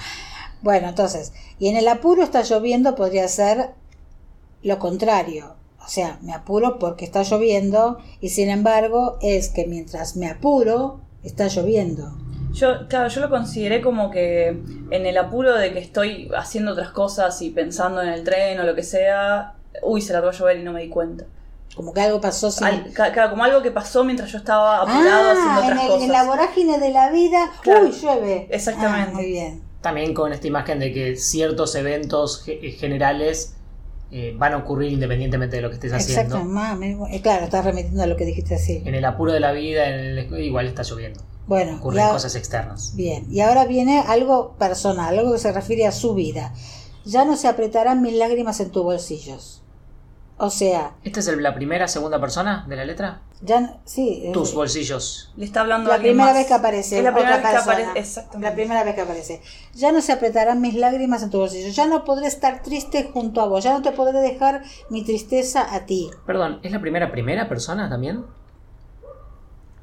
Bueno, 0.61 0.89
entonces, 0.89 1.31
y 1.57 1.69
en 1.69 1.77
el 1.77 1.87
apuro 1.87 2.21
está 2.21 2.41
lloviendo 2.41 2.95
podría 2.95 3.25
ser 3.29 3.69
lo 4.61 4.77
contrario. 4.77 5.55
O 5.85 5.89
sea, 5.89 6.19
me 6.21 6.33
apuro 6.33 6.79
porque 6.79 7.05
está 7.05 7.23
lloviendo 7.23 7.97
y 8.21 8.29
sin 8.29 8.49
embargo 8.49 9.17
es 9.21 9.49
que 9.49 9.65
mientras 9.65 10.15
me 10.15 10.27
apuro 10.29 11.01
está 11.23 11.47
lloviendo. 11.47 12.15
Yo, 12.53 12.87
claro, 12.89 13.07
yo 13.09 13.21
lo 13.21 13.29
consideré 13.29 13.81
como 13.81 14.11
que 14.11 14.47
en 14.91 15.05
el 15.05 15.17
apuro 15.17 15.55
de 15.55 15.71
que 15.73 15.79
estoy 15.79 16.29
haciendo 16.37 16.73
otras 16.73 16.89
cosas 16.91 17.41
y 17.41 17.49
pensando 17.49 18.01
en 18.01 18.09
el 18.09 18.23
tren 18.23 18.59
o 18.59 18.63
lo 18.63 18.75
que 18.75 18.83
sea, 18.83 19.55
uy, 19.83 20.01
se 20.01 20.13
largó 20.13 20.29
a 20.29 20.33
llover 20.33 20.59
y 20.59 20.63
no 20.63 20.73
me 20.73 20.81
di 20.81 20.89
cuenta. 20.89 21.25
Como 21.75 21.93
que 21.93 22.01
algo 22.01 22.19
pasó 22.19 22.51
sin... 22.51 22.67
Al- 22.67 22.83
claro, 22.91 23.29
como 23.29 23.45
algo 23.45 23.61
que 23.61 23.71
pasó 23.71 24.03
mientras 24.03 24.29
yo 24.31 24.37
estaba 24.37 24.81
apurado 24.81 25.29
Ah, 25.29 25.31
haciendo 25.31 25.59
en, 25.61 25.65
otras 25.65 25.81
el- 25.83 25.87
cosas. 25.87 26.03
en 26.03 26.11
la 26.11 26.23
vorágine 26.25 26.77
de 26.79 26.89
la 26.91 27.09
vida, 27.11 27.49
Claro. 27.61 27.85
uy, 27.85 27.91
llueve. 27.91 28.47
Exactamente. 28.51 29.11
Ah, 29.11 29.13
muy 29.15 29.25
bien. 29.27 29.61
También 29.81 30.13
con 30.13 30.33
esta 30.33 30.47
imagen 30.47 30.79
de 30.79 30.91
que 30.91 31.15
ciertos 31.15 31.73
eventos 31.75 32.43
eh, 32.47 32.71
generales 32.77 33.55
eh, 34.11 34.35
van 34.37 34.53
a 34.53 34.57
ocurrir 34.57 34.91
independientemente 34.91 35.55
de 35.55 35.61
lo 35.61 35.69
que 35.69 35.75
estés 35.75 35.93
haciendo. 35.93 36.35
Exacto, 36.35 36.49
mami. 36.49 36.97
Eh, 37.11 37.21
claro, 37.21 37.45
estás 37.45 37.63
remitiendo 37.65 38.03
a 38.03 38.07
lo 38.07 38.15
que 38.17 38.25
dijiste 38.25 38.55
así. 38.55 38.81
En 38.85 38.93
el 38.95 39.05
apuro 39.05 39.31
de 39.31 39.39
la 39.39 39.51
vida, 39.53 39.87
en 39.87 40.17
el- 40.17 40.39
igual 40.43 40.67
está 40.67 40.83
lloviendo. 40.83 41.21
Bueno, 41.47 41.77
Ocurren 41.77 42.09
cosas 42.09 42.35
externas. 42.35 42.93
Bien, 42.95 43.25
y 43.31 43.41
ahora 43.41 43.65
viene 43.65 43.99
algo 44.07 44.55
personal, 44.57 45.17
algo 45.17 45.33
que 45.33 45.39
se 45.39 45.51
refiere 45.51 45.87
a 45.87 45.91
su 45.91 46.13
vida. 46.13 46.53
Ya 47.03 47.25
no 47.25 47.35
se 47.35 47.47
apretarán 47.47 48.01
mis 48.01 48.13
lágrimas 48.13 48.59
en 48.59 48.69
tus 48.69 48.83
bolsillos. 48.83 49.63
O 50.37 50.49
sea, 50.49 50.95
¿Esta 51.03 51.19
es 51.19 51.27
el- 51.27 51.41
la 51.43 51.53
primera, 51.55 51.87
segunda 51.87 52.19
persona 52.19 52.65
de 52.69 52.75
la 52.75 52.85
letra? 52.85 53.21
Ya 53.43 53.79
sí, 53.85 54.21
eh, 54.25 54.31
Tus 54.33 54.53
bolsillos. 54.53 55.31
Le 55.35 55.45
está 55.45 55.61
hablando 55.61 55.87
a 55.87 55.89
la 55.89 55.95
alguien 55.95 56.13
primera 56.13 56.29
más. 56.31 56.37
vez 56.37 56.47
que 56.47 56.53
aparece. 56.53 56.97
Es 56.99 57.03
la 57.03 57.11
primera 57.13 57.37
otra 57.37 57.49
vez 57.51 57.59
que 57.59 57.65
persona. 57.65 57.73
aparece. 57.85 57.99
Exactamente. 57.99 58.49
La 58.49 58.53
primera 58.55 58.83
vez 58.83 58.95
que 58.95 59.01
aparece. 59.01 59.41
Ya 59.73 59.91
no 59.91 60.01
se 60.01 60.11
apretarán 60.11 60.61
mis 60.61 60.75
lágrimas 60.75 61.23
en 61.23 61.29
tus 61.31 61.39
bolsillos. 61.39 61.75
Ya 61.75 61.87
no 61.87 62.03
podré 62.03 62.27
estar 62.27 62.61
triste 62.61 63.09
junto 63.11 63.41
a 63.41 63.47
vos. 63.47 63.63
Ya 63.63 63.73
no 63.73 63.81
te 63.81 63.91
podré 63.91 64.19
dejar 64.19 64.61
mi 64.89 65.03
tristeza 65.03 65.73
a 65.73 65.85
ti. 65.85 66.09
Perdón, 66.25 66.59
¿es 66.61 66.71
la 66.71 66.79
primera 66.79 67.11
primera 67.11 67.49
persona 67.49 67.89
también? 67.89 68.23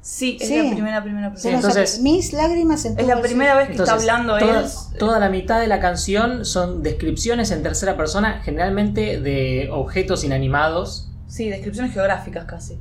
Sí, 0.01 0.37
es 0.39 0.47
Sí. 0.47 0.63
la 0.63 0.71
primera, 0.71 1.03
primera 1.03 1.29
persona. 1.29 1.51
se 1.51 1.67
entonces- 1.67 1.99
mis 1.99 2.31
lágrimas 2.31 2.85
en 2.85 2.95
tus 2.95 3.01
Es 3.01 3.07
la 3.07 3.21
primera 3.21 3.55
vez 3.55 3.65
que 3.67 3.73
Entonces, 3.73 3.95
está 3.97 4.13
hablando 4.15 4.39
toda, 4.39 4.61
él. 4.61 4.67
toda 4.97 5.19
la 5.19 5.29
mitad 5.29 5.59
de 5.59 5.67
la 5.67 5.81
canción 5.81 6.45
son 6.45 6.81
descripciones 6.81 7.51
en 7.51 7.61
tercera 7.63 7.97
persona, 7.97 8.41
generalmente 8.41 9.19
de 9.19 9.67
objetos 9.71 10.23
inanimados. 10.23 11.09
Sí, 11.27 11.49
descripciones 11.49 11.93
geográficas 11.93 12.45
casi. 12.45 12.79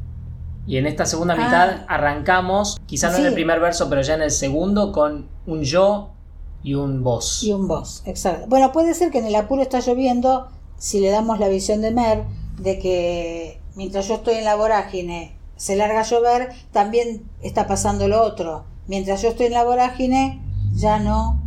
Y 0.69 0.77
en 0.77 0.87
esta 0.87 1.07
segunda 1.07 1.35
Ah. 1.35 1.45
mitad 1.45 1.71
arrancamos, 1.89 2.79
quizá 2.87 3.11
no 3.11 3.17
en 3.19 3.27
el 3.27 3.35
primer 3.35 3.59
verso, 3.59 3.89
pero 3.89 4.03
ya 4.03 4.15
en 4.15 4.23
el 4.23 4.31
segundo, 4.31 4.93
con 4.93 5.27
un 5.47 5.63
yo 5.63 6.11
y 6.63 6.75
un 6.75 7.03
vos. 7.03 7.43
Y 7.43 7.53
un 7.53 7.67
vos, 7.67 8.03
exacto. 8.05 8.47
Bueno, 8.49 8.71
puede 8.71 8.93
ser 8.95 9.11
que 9.11 9.19
en 9.19 9.27
el 9.27 9.35
apuro 9.35 9.63
está 9.63 9.81
lloviendo, 9.81 10.49
si 10.77 11.01
le 11.01 11.09
damos 11.11 11.41
la 11.41 11.49
visión 11.49 11.81
de 11.81 11.91
Mer, 11.91 12.25
de 12.59 12.79
que 12.79 13.61
mientras 13.77 14.07
yo 14.09 14.17
estoy 14.17 14.35
en 14.35 14.45
la 14.45 14.57
vorágine 14.57 15.35
se 15.57 15.75
larga 15.75 16.01
a 16.01 16.05
llover, 16.05 16.51
también 16.71 17.23
está 17.43 17.67
pasando 17.67 18.07
lo 18.07 18.23
otro. 18.23 18.65
Mientras 18.89 19.23
yo 19.23 19.31
estoy 19.31 19.47
en 19.47 19.55
la 19.55 19.65
vorágine, 19.65 20.41
ya 20.75 20.99
no, 20.99 21.43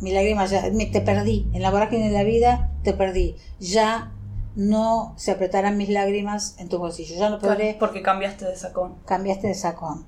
mi 0.00 0.10
lágrima 0.12 0.46
ya, 0.46 0.68
me- 0.72 0.86
te 0.86 1.00
perdí. 1.00 1.46
En 1.52 1.62
la 1.62 1.70
vorágine 1.70 2.08
de 2.08 2.12
la 2.12 2.24
vida, 2.24 2.70
te 2.82 2.92
perdí. 2.92 3.36
Ya 3.60 4.12
no 4.58 5.14
se 5.16 5.30
apretarán 5.30 5.76
mis 5.76 5.88
lágrimas 5.88 6.56
en 6.58 6.68
tus 6.68 6.80
bolsillos. 6.80 7.16
Ya 7.16 7.30
no 7.30 7.38
podré 7.38 7.76
Porque 7.78 8.02
cambiaste 8.02 8.44
de 8.44 8.56
sacón. 8.56 8.96
Cambiaste 9.06 9.46
de 9.46 9.54
sacón. 9.54 10.04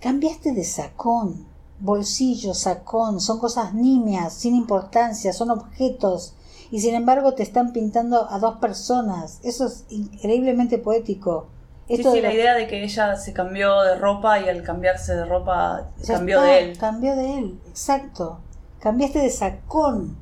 Cambiaste 0.00 0.52
de 0.52 0.64
sacón. 0.64 1.46
Bolsillo, 1.78 2.54
sacón, 2.54 3.20
son 3.20 3.38
cosas 3.38 3.72
nimias, 3.72 4.32
sin 4.34 4.56
importancia, 4.56 5.32
son 5.32 5.50
objetos. 5.50 6.34
Y 6.72 6.80
sin 6.80 6.94
embargo 6.96 7.34
te 7.34 7.44
están 7.44 7.72
pintando 7.72 8.28
a 8.30 8.40
dos 8.40 8.56
personas. 8.56 9.38
Eso 9.44 9.66
es 9.66 9.84
increíblemente 9.90 10.78
poético. 10.78 11.46
Sí, 11.86 11.94
Esto 11.94 12.10
sí, 12.10 12.16
de 12.16 12.22
la 12.22 12.28
lo- 12.30 12.34
idea 12.34 12.54
de 12.54 12.66
que 12.66 12.82
ella 12.82 13.14
se 13.16 13.32
cambió 13.32 13.80
de 13.82 13.94
ropa 13.94 14.40
y 14.40 14.48
al 14.48 14.64
cambiarse 14.64 15.14
de 15.14 15.24
ropa 15.24 15.90
ya 16.02 16.14
cambió 16.14 16.38
está, 16.38 16.48
de 16.50 16.58
él. 16.58 16.78
Cambió 16.78 17.14
de 17.14 17.38
él, 17.38 17.60
exacto. 17.68 18.40
Cambiaste 18.80 19.20
de 19.20 19.30
sacón. 19.30 20.16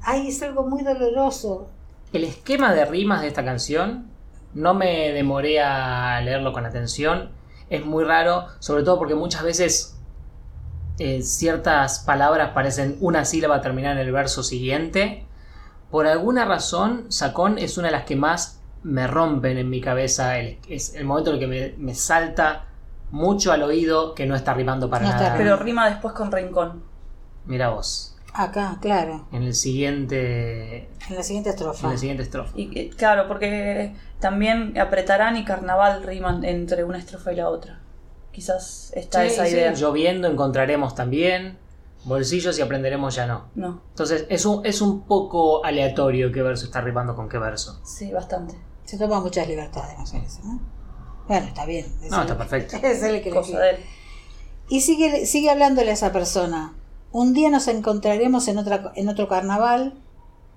Ay, 0.00 0.28
es 0.28 0.40
algo 0.42 0.62
muy 0.64 0.82
doloroso. 0.82 1.70
El 2.16 2.24
esquema 2.24 2.72
de 2.72 2.84
rimas 2.84 3.20
de 3.20 3.28
esta 3.28 3.44
canción, 3.44 4.06
no 4.54 4.72
me 4.74 5.12
demoré 5.12 5.60
a 5.60 6.20
leerlo 6.22 6.52
con 6.52 6.64
atención. 6.64 7.30
Es 7.68 7.84
muy 7.84 8.04
raro, 8.04 8.46
sobre 8.58 8.82
todo 8.84 8.98
porque 8.98 9.14
muchas 9.14 9.42
veces 9.42 9.98
eh, 10.98 11.22
ciertas 11.22 11.98
palabras 12.00 12.52
parecen 12.54 12.96
una 13.00 13.24
sílaba 13.24 13.60
terminar 13.60 13.92
en 13.92 13.98
el 14.06 14.12
verso 14.12 14.42
siguiente. 14.42 15.26
Por 15.90 16.06
alguna 16.06 16.44
razón, 16.46 17.06
Sacón 17.12 17.58
es 17.58 17.76
una 17.76 17.88
de 17.88 17.92
las 17.92 18.04
que 18.04 18.16
más 18.16 18.62
me 18.82 19.06
rompen 19.06 19.58
en 19.58 19.68
mi 19.68 19.80
cabeza. 19.80 20.38
El- 20.38 20.58
es 20.68 20.94
el 20.94 21.04
momento 21.04 21.30
en 21.30 21.34
el 21.36 21.40
que 21.40 21.46
me, 21.46 21.74
me 21.76 21.94
salta 21.94 22.64
mucho 23.10 23.52
al 23.52 23.62
oído 23.62 24.14
que 24.14 24.26
no 24.26 24.34
está 24.34 24.54
rimando 24.54 24.88
para 24.88 25.04
No 25.04 25.10
está 25.10 25.22
nada. 25.24 25.36
Pero 25.36 25.56
rima 25.56 25.88
después 25.90 26.14
con 26.14 26.32
rincón. 26.32 26.82
Mira 27.44 27.68
vos. 27.70 28.15
Acá, 28.38 28.78
claro, 28.82 29.26
En 29.32 29.42
el 29.44 29.54
siguiente. 29.54 30.88
en 31.08 31.16
la 31.16 31.22
siguiente 31.22 31.50
estrofa. 31.50 31.86
En 31.86 31.92
la 31.92 31.98
siguiente 31.98 32.22
estrofa. 32.22 32.52
Y 32.54 32.90
claro, 32.90 33.28
porque 33.28 33.94
también 34.20 34.78
apretarán 34.78 35.36
y 35.36 35.44
carnaval 35.44 36.02
riman 36.02 36.44
entre 36.44 36.84
una 36.84 36.98
estrofa 36.98 37.32
y 37.32 37.36
la 37.36 37.48
otra. 37.48 37.80
Quizás 38.32 38.92
está 38.94 39.22
Sí, 39.22 39.28
esa 39.28 39.46
sí, 39.46 39.52
idea. 39.52 39.72
Lloviendo 39.72 40.28
encontraremos 40.28 40.94
también. 40.94 41.58
Bolsillos 42.04 42.58
y 42.58 42.62
aprenderemos 42.62 43.14
ya 43.16 43.26
no. 43.26 43.46
No, 43.56 43.82
Entonces 43.88 44.26
es 44.28 44.44
un, 44.46 44.64
es 44.64 44.80
un 44.80 45.06
poco 45.06 45.64
aleatorio 45.64 46.30
qué 46.30 46.42
verso 46.42 46.66
está 46.66 46.80
rimando 46.80 47.16
con 47.16 47.28
qué 47.28 47.38
verso. 47.38 47.80
sí, 47.84 48.12
bastante. 48.12 48.54
Se 48.84 48.96
toma 48.98 49.18
muchas 49.20 49.48
libertades, 49.48 49.98
me 49.98 50.20
parece, 50.20 50.40
¿no? 50.44 50.60
Bueno, 51.26 51.46
está 51.48 51.64
bien. 51.66 51.86
es 52.04 52.10
No, 52.10 52.18
el- 52.18 52.22
está 52.22 52.38
perfecto. 52.38 52.76
Es 52.82 53.02
el 53.02 53.20
que 53.22 53.30
Cosa 53.30 53.58
de 53.58 53.70
él. 53.70 53.76
Y 54.68 54.82
sigue, 54.82 55.26
sigue 55.26 55.50
hablándole 55.50 55.90
a 55.90 55.94
esa 55.94 56.12
persona. 56.12 56.74
Un 57.16 57.32
día 57.32 57.48
nos 57.48 57.66
encontraremos 57.66 58.46
en, 58.46 58.58
otra, 58.58 58.92
en 58.94 59.08
otro 59.08 59.26
carnaval 59.26 59.94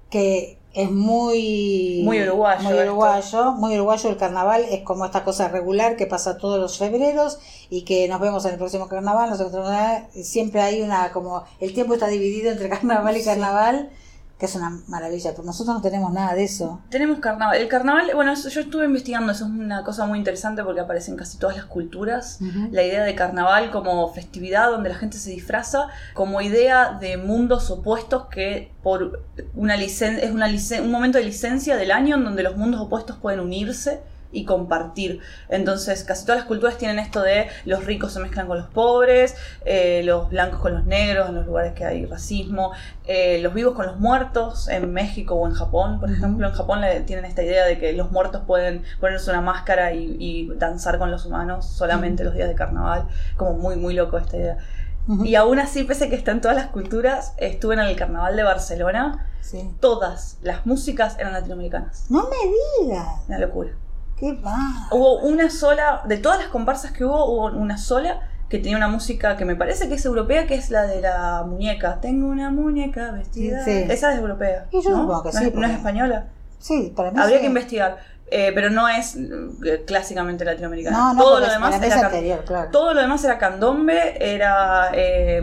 que 0.10 0.60
es 0.74 0.92
muy... 0.92 2.02
Muy 2.04 2.22
uruguayo 2.22 2.64
Muy 2.64 2.74
esto. 2.74 2.84
uruguayo. 2.84 3.52
Muy 3.54 3.76
uruguayo 3.76 4.10
el 4.10 4.18
carnaval. 4.18 4.66
Es 4.70 4.82
como 4.82 5.06
esta 5.06 5.24
cosa 5.24 5.48
regular 5.48 5.96
que 5.96 6.06
pasa 6.06 6.38
todos 6.38 6.60
los 6.60 6.78
febreros 6.78 7.40
y 7.70 7.84
que 7.84 8.10
nos 8.10 8.20
vemos 8.20 8.44
en 8.44 8.52
el 8.52 8.58
próximo 8.58 8.90
carnaval. 8.90 9.30
Nos 9.30 9.40
encontramos, 9.40 10.04
siempre 10.22 10.60
hay 10.60 10.82
una 10.82 11.14
como... 11.14 11.46
El 11.62 11.74
tiempo 11.74 11.94
está 11.94 12.08
dividido 12.08 12.52
entre 12.52 12.68
carnaval 12.76 13.16
y 13.16 13.24
Sí. 13.24 13.90
Que 14.40 14.46
es 14.46 14.56
una 14.56 14.80
maravilla, 14.88 15.32
pero 15.32 15.44
nosotros 15.44 15.76
no 15.76 15.82
tenemos 15.82 16.14
nada 16.14 16.34
de 16.34 16.46
eso. 16.46 16.80
Tenemos 16.90 17.20
carnaval. 17.20 17.58
El 17.58 17.68
carnaval, 17.68 18.10
bueno, 18.16 18.32
eso- 18.32 18.48
yo 18.48 18.62
estuve 18.62 18.86
investigando, 18.86 19.34
eso 19.34 19.44
es 19.44 19.52
una 19.52 19.84
cosa 19.84 20.06
muy 20.06 20.18
interesante 20.18 20.64
porque 20.64 20.80
aparece 20.80 21.12
en 21.12 21.18
casi 21.18 21.38
todas 21.38 21.58
las 21.58 21.66
culturas. 21.66 22.40
La 22.72 22.82
idea 22.84 23.04
de 23.04 23.14
carnaval 23.16 23.70
como 23.70 24.12
festividad 24.14 24.72
donde 24.72 24.88
la 24.90 24.96
gente 24.96 25.18
se 25.18 25.30
disfraza, 25.32 25.88
como 26.14 26.40
idea 26.42 26.98
de 27.02 27.18
mundos 27.18 27.70
opuestos 27.70 28.28
que 28.28 28.72
por 28.82 29.24
una 29.56 29.76
licen 29.76 30.18
es 30.20 30.32
una 30.32 30.48
licen- 30.48 30.84
un 30.84 30.92
momento 30.92 31.18
de 31.18 31.26
licencia 31.26 31.76
del 31.76 31.92
año 31.92 32.16
en 32.16 32.24
donde 32.24 32.42
los 32.42 32.56
mundos 32.56 32.80
opuestos 32.80 33.18
pueden 33.18 33.42
unirse 33.42 34.00
y 34.32 34.46
compartir. 34.46 35.20
Entonces, 35.50 36.04
casi 36.04 36.24
todas 36.26 36.40
las 36.42 36.48
culturas 36.48 36.78
tienen 36.78 37.00
esto 37.00 37.22
de 37.22 37.48
los 37.66 37.86
ricos 37.86 38.14
se 38.14 38.20
mezclan 38.20 38.48
con 38.48 38.58
los 38.60 38.68
pobres, 38.68 39.36
eh, 39.66 40.02
los 40.04 40.30
blancos 40.30 40.60
con 40.60 40.74
los 40.76 40.86
negros 40.86 41.30
en 41.30 41.36
los 41.36 41.46
lugares 41.46 41.74
que 41.74 41.84
hay 41.86 42.06
racismo, 42.06 42.72
eh, 43.08 43.40
los 43.42 43.54
vivos 43.54 43.74
con 43.76 43.88
los 43.88 43.98
muertos 44.00 44.68
en 44.68 44.94
México 44.94 45.36
o 45.36 45.48
en 45.48 45.54
Japón, 45.54 46.00
por 46.00 46.12
ejemplo. 46.12 46.48
En 46.48 46.54
Japón 46.54 46.82
le- 46.82 47.02
tienen 47.02 47.26
esta 47.26 47.42
idea 47.44 47.66
de 47.66 47.80
que 47.80 47.94
los 47.94 48.12
muertos 48.12 48.44
pueden 48.46 48.84
ponerse 49.00 49.30
una 49.32 49.42
máscara 49.42 49.94
y, 49.94 50.16
y 50.20 50.50
danzar 50.58 51.00
con 51.00 51.10
los 51.12 51.26
humanos 51.26 51.66
solamente 51.68 52.24
los 52.24 52.36
días 52.36 52.50
de 52.50 52.56
carnaval. 52.56 53.08
Como 53.36 53.54
muy, 53.54 53.76
muy 53.78 53.94
loco 53.94 54.18
esta 54.18 54.38
idea. 54.38 54.58
Y 55.24 55.34
aún 55.34 55.58
así, 55.58 55.86
pese 55.86 56.06
a 56.06 56.10
que 56.10 56.16
está 56.16 56.30
en 56.30 56.40
todas 56.42 56.56
las 56.56 56.68
culturas, 56.68 57.34
estuve 57.38 57.74
en 57.74 57.80
el 57.80 57.96
carnaval 57.96 58.36
de 58.36 58.44
Barcelona. 58.44 59.28
Sí. 59.42 59.68
Todas 59.80 60.38
las 60.44 60.68
músicas 60.68 61.18
eran 61.18 61.34
latinoamericanas. 61.34 62.06
No 62.12 62.28
me 62.30 62.86
digas, 62.86 63.08
Una 63.28 63.40
locura. 63.40 63.72
Qué 64.20 64.34
va. 64.34 64.58
Hubo 64.92 65.20
una 65.22 65.50
sola, 65.50 66.02
de 66.06 66.18
todas 66.18 66.40
las 66.40 66.48
comparsas 66.50 66.92
que 66.92 67.06
hubo, 67.06 67.26
hubo 67.26 67.46
una 67.58 67.78
sola 67.78 68.22
que 68.50 68.58
tenía 68.58 68.78
una 68.78 68.88
música 68.88 69.38
que 69.38 69.46
me 69.46 69.56
parece 69.56 69.88
que 69.90 69.96
es 69.96 70.06
europea, 70.06 70.48
que 70.48 70.56
es 70.56 70.72
la 70.72 70.84
de 70.84 71.02
la 71.02 71.44
muñeca. 71.48 72.00
Tengo 72.02 72.28
una 72.28 72.50
muñeca 72.50 73.12
vestida. 73.12 73.64
Sí. 73.64 73.86
Esa 73.90 74.12
es 74.14 74.20
europea. 74.20 74.66
Y 74.72 74.82
yo 74.84 74.90
¿no? 74.90 75.22
que 75.22 75.30
¿No 75.30 75.32
sí, 75.32 75.38
es- 75.38 75.42
¿No 75.44 75.48
es 75.48 75.52
porque- 75.54 75.74
española? 75.74 76.26
Sí, 76.58 76.92
para 76.96 77.12
mí 77.12 77.20
Habría 77.20 77.38
sí. 77.38 77.42
que 77.42 77.48
investigar. 77.48 77.98
Eh, 78.32 78.52
pero 78.54 78.70
no 78.70 78.88
es 78.88 79.16
eh, 79.16 79.84
clásicamente 79.88 80.46
latinoamericana. 80.46 80.96
No, 80.98 81.14
no, 81.16 81.22
todo, 81.24 81.40
lo 81.40 81.48
demás 81.50 81.82
era 81.82 82.06
anterior, 82.06 82.44
claro. 82.46 82.70
todo 82.72 82.94
lo 82.94 83.02
demás 83.02 83.24
era 83.24 83.40
candombe, 83.40 84.18
era 84.20 84.92
eh, 84.94 85.42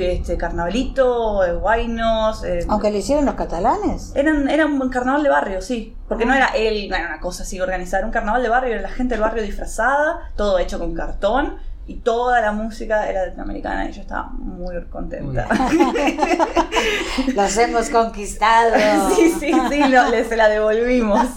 este, 0.00 0.36
carnavalito, 0.36 1.44
eh, 1.44 1.52
guainos. 1.54 2.44
eh, 2.44 2.64
Aunque 2.68 2.90
lo 2.90 2.98
hicieron 2.98 3.24
los 3.24 3.34
catalanes. 3.34 4.12
Eran, 4.14 4.48
era 4.48 4.66
un 4.66 4.88
carnaval 4.88 5.22
de 5.22 5.28
barrio, 5.28 5.62
sí. 5.62 5.96
Porque 6.08 6.24
no 6.26 6.34
era 6.34 6.48
él, 6.48 6.88
no 6.88 6.96
era 6.96 7.06
una 7.08 7.20
cosa 7.20 7.42
así 7.44 7.60
organizada. 7.60 7.98
Era 8.00 8.06
un 8.06 8.12
carnaval 8.12 8.42
de 8.42 8.48
barrio, 8.48 8.72
era 8.74 8.82
la 8.82 8.88
gente 8.90 9.14
del 9.14 9.22
barrio 9.22 9.42
disfrazada, 9.42 10.30
todo 10.36 10.58
hecho 10.58 10.78
con 10.78 10.94
cartón. 10.94 11.56
Y 11.86 11.96
toda 11.96 12.40
la 12.40 12.52
música 12.52 13.10
era 13.10 13.26
latinoamericana 13.26 13.90
y 13.90 13.92
yo 13.92 14.00
estaba 14.00 14.30
muy 14.30 14.74
contenta. 14.86 15.46
Los 17.34 17.56
hemos 17.58 17.90
conquistado. 17.90 18.72
sí, 19.14 19.30
sí, 19.38 19.52
sí, 19.70 19.78
no, 19.90 20.08
le, 20.10 20.24
se 20.24 20.36
la 20.36 20.48
devolvimos. 20.48 21.28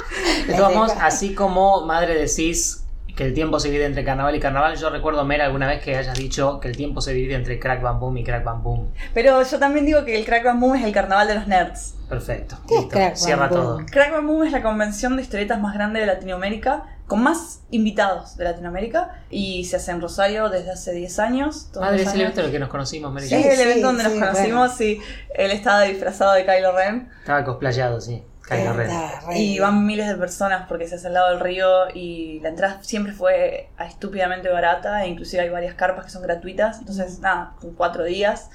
Modos, 0.74 0.92
así 1.00 1.34
como 1.34 1.84
madre 1.86 2.14
decís 2.14 2.79
que 3.20 3.26
el 3.26 3.34
tiempo 3.34 3.60
se 3.60 3.68
divide 3.68 3.84
entre 3.84 4.02
carnaval 4.02 4.34
y 4.34 4.40
carnaval, 4.40 4.78
yo 4.78 4.88
recuerdo, 4.88 5.26
Mera, 5.26 5.44
alguna 5.44 5.66
vez 5.66 5.82
que 5.82 5.94
hayas 5.94 6.16
dicho 6.16 6.58
que 6.58 6.68
el 6.68 6.76
tiempo 6.78 7.02
se 7.02 7.12
divide 7.12 7.34
entre 7.34 7.60
crack 7.60 7.82
bam 7.82 8.00
boom 8.00 8.16
y 8.16 8.24
crack 8.24 8.42
bam 8.44 8.62
boom. 8.62 8.94
Pero 9.12 9.42
yo 9.42 9.58
también 9.58 9.84
digo 9.84 10.06
que 10.06 10.18
el 10.18 10.24
Crack 10.24 10.42
Bam 10.42 10.58
Boom 10.58 10.76
es 10.76 10.84
el 10.84 10.92
carnaval 10.92 11.28
de 11.28 11.34
los 11.34 11.46
nerds. 11.46 11.96
Perfecto. 12.08 12.56
¿Qué 12.66 12.76
es 12.76 12.80
listo, 12.80 12.96
Crack 12.96 13.08
Bam 13.10 13.16
Cierra 13.16 13.48
Boom? 13.48 13.60
todo. 13.60 13.86
Crack 13.90 14.10
Bam 14.12 14.26
Boom 14.26 14.44
es 14.44 14.52
la 14.52 14.62
convención 14.62 15.16
de 15.16 15.22
historietas 15.22 15.60
más 15.60 15.74
grande 15.74 16.00
de 16.00 16.06
Latinoamérica, 16.06 16.84
con 17.06 17.22
más 17.22 17.60
invitados 17.70 18.38
de 18.38 18.44
Latinoamérica, 18.44 19.20
y 19.28 19.66
se 19.66 19.76
hace 19.76 19.90
en 19.90 20.00
Rosario 20.00 20.48
desde 20.48 20.70
hace 20.70 20.94
10 20.94 21.18
años. 21.18 21.68
Madre, 21.78 22.00
es 22.00 22.14
el 22.14 22.22
evento 22.22 22.40
en 22.40 22.46
el 22.46 22.52
que 22.52 22.58
nos 22.58 22.70
conocimos, 22.70 23.12
Mary. 23.12 23.26
Sí, 23.26 23.34
es 23.34 23.42
Sí, 23.42 23.48
el 23.50 23.56
sí, 23.56 23.62
evento 23.64 23.86
donde 23.88 24.02
sí, 24.04 24.08
nos 24.08 24.18
bueno. 24.18 24.32
conocimos 24.32 24.80
y 24.80 24.98
él 25.34 25.50
estaba 25.50 25.82
disfrazado 25.82 26.32
de 26.32 26.46
Kylo 26.46 26.74
Ren. 26.74 27.10
Estaba 27.20 27.44
cosplayado, 27.44 28.00
sí. 28.00 28.22
Kylo 28.50 28.72
Ren. 28.74 28.90
Y 29.36 29.58
van 29.58 29.86
miles 29.86 30.08
de 30.08 30.14
personas 30.16 30.66
porque 30.68 30.86
se 30.88 30.96
hace 30.96 31.06
al 31.06 31.14
lado 31.14 31.30
del 31.30 31.40
río 31.40 31.88
y 31.94 32.40
la 32.40 32.48
entrada 32.50 32.78
siempre 32.82 33.12
fue 33.12 33.68
estúpidamente 33.78 34.48
barata 34.48 35.04
e 35.04 35.08
inclusive 35.08 35.42
hay 35.42 35.48
varias 35.50 35.74
carpas 35.74 36.04
que 36.04 36.10
son 36.10 36.22
gratuitas. 36.22 36.78
Entonces, 36.80 37.20
nada, 37.20 37.54
con 37.60 37.74
cuatro 37.74 38.04
días 38.04 38.50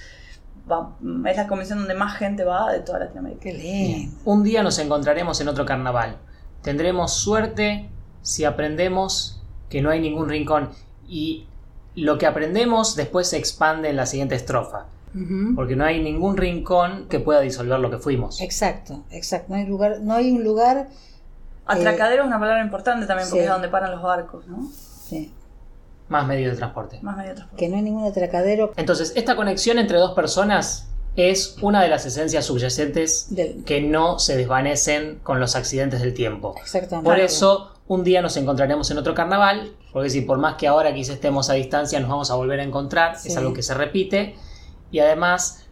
va- 0.72 0.96
es 1.30 1.38
la 1.38 1.48
convención 1.48 1.80
donde 1.80 1.94
más 1.96 2.18
gente 2.18 2.44
va 2.44 2.72
de 2.72 2.80
toda 2.82 3.00
Latinoamérica. 3.00 3.42
Qué 3.44 3.54
lindo. 3.54 4.16
Un 4.26 4.44
día 4.44 4.64
nos 4.64 4.78
encontraremos 4.80 5.40
en 5.42 5.48
otro 5.48 5.66
carnaval. 5.66 6.18
Tendremos 6.62 7.14
suerte 7.14 7.90
si 8.22 8.44
aprendemos 8.46 9.42
que 9.70 9.82
no 9.82 9.90
hay 9.92 10.00
ningún 10.00 10.30
rincón. 10.30 10.70
Y 11.08 11.48
lo 11.96 12.18
que 12.18 12.26
aprendemos 12.26 12.96
después 12.96 13.30
se 13.30 13.38
expande 13.38 13.90
en 13.90 13.96
la 13.96 14.06
siguiente 14.06 14.36
estrofa. 14.36 14.86
Porque 15.56 15.76
no 15.78 15.86
hay 15.86 16.02
ningún 16.04 16.36
rincón 16.36 17.08
que 17.10 17.20
pueda 17.20 17.40
disolver 17.40 17.80
lo 17.80 17.90
que 17.90 17.98
fuimos. 18.00 18.42
Exacto, 18.42 19.04
exacto. 19.12 19.48
No 19.54 19.56
hay 19.56 19.66
lugar, 19.66 20.00
no 20.02 20.14
hay 20.16 20.32
un 20.32 20.44
lugar. 20.44 20.90
Atracadero 21.66 22.24
es 22.24 22.28
una 22.28 22.40
palabra 22.40 22.62
importante 22.64 23.06
también 23.08 23.28
porque 23.30 23.42
sí. 23.42 23.46
es 23.48 23.52
donde 23.52 23.70
paran 23.70 23.92
los 23.92 24.02
barcos, 24.02 24.46
¿no? 24.48 24.70
sí, 25.08 25.32
Más 26.10 26.28
medios 26.28 26.52
de 26.52 26.58
transporte. 26.58 27.00
Más 27.02 27.16
medio 27.18 27.30
de 27.30 27.36
transporte. 27.36 27.64
que 27.66 27.70
no 27.70 27.78
hay 27.78 27.82
ningún 27.82 28.06
atracadero 28.06 28.74
Entonces, 28.78 29.14
esta 29.16 29.36
conexión 29.36 29.80
entre 29.80 29.98
dos 29.98 30.12
personas 30.14 30.88
es 31.16 31.56
una 31.62 31.82
de 31.82 31.88
las 31.88 32.06
esencias 32.06 32.46
subyacentes 32.46 33.34
del. 33.34 33.64
que 33.64 33.82
no 33.82 34.20
se 34.20 34.36
desvanecen 34.36 35.20
con 35.24 35.40
los 35.40 35.56
accidentes 35.56 36.02
del 36.02 36.14
tiempo. 36.14 36.56
Exactamente. 36.62 37.10
Por 37.10 37.20
eso, 37.20 37.72
un 37.88 38.04
día 38.04 38.22
nos 38.22 38.36
encontraremos 38.38 38.92
en 38.92 38.98
otro 38.98 39.16
carnaval, 39.16 39.72
porque 39.94 40.10
si 40.10 40.22
por 40.22 40.38
más 40.40 40.56
que 40.56 40.68
ahora 40.68 40.94
quizá 40.94 41.14
estemos 41.14 41.50
a 41.50 41.54
distancia 41.54 42.00
nos 42.02 42.10
vamos 42.10 42.30
a 42.32 42.36
volver 42.36 42.60
a 42.60 42.64
encontrar, 42.64 43.18
Sí. 43.18 43.30
es 43.30 43.38
algo 43.38 43.54
que 43.54 43.64
se 43.64 43.74
repite, 43.74 44.36
y 44.92 45.00
además 45.00 45.66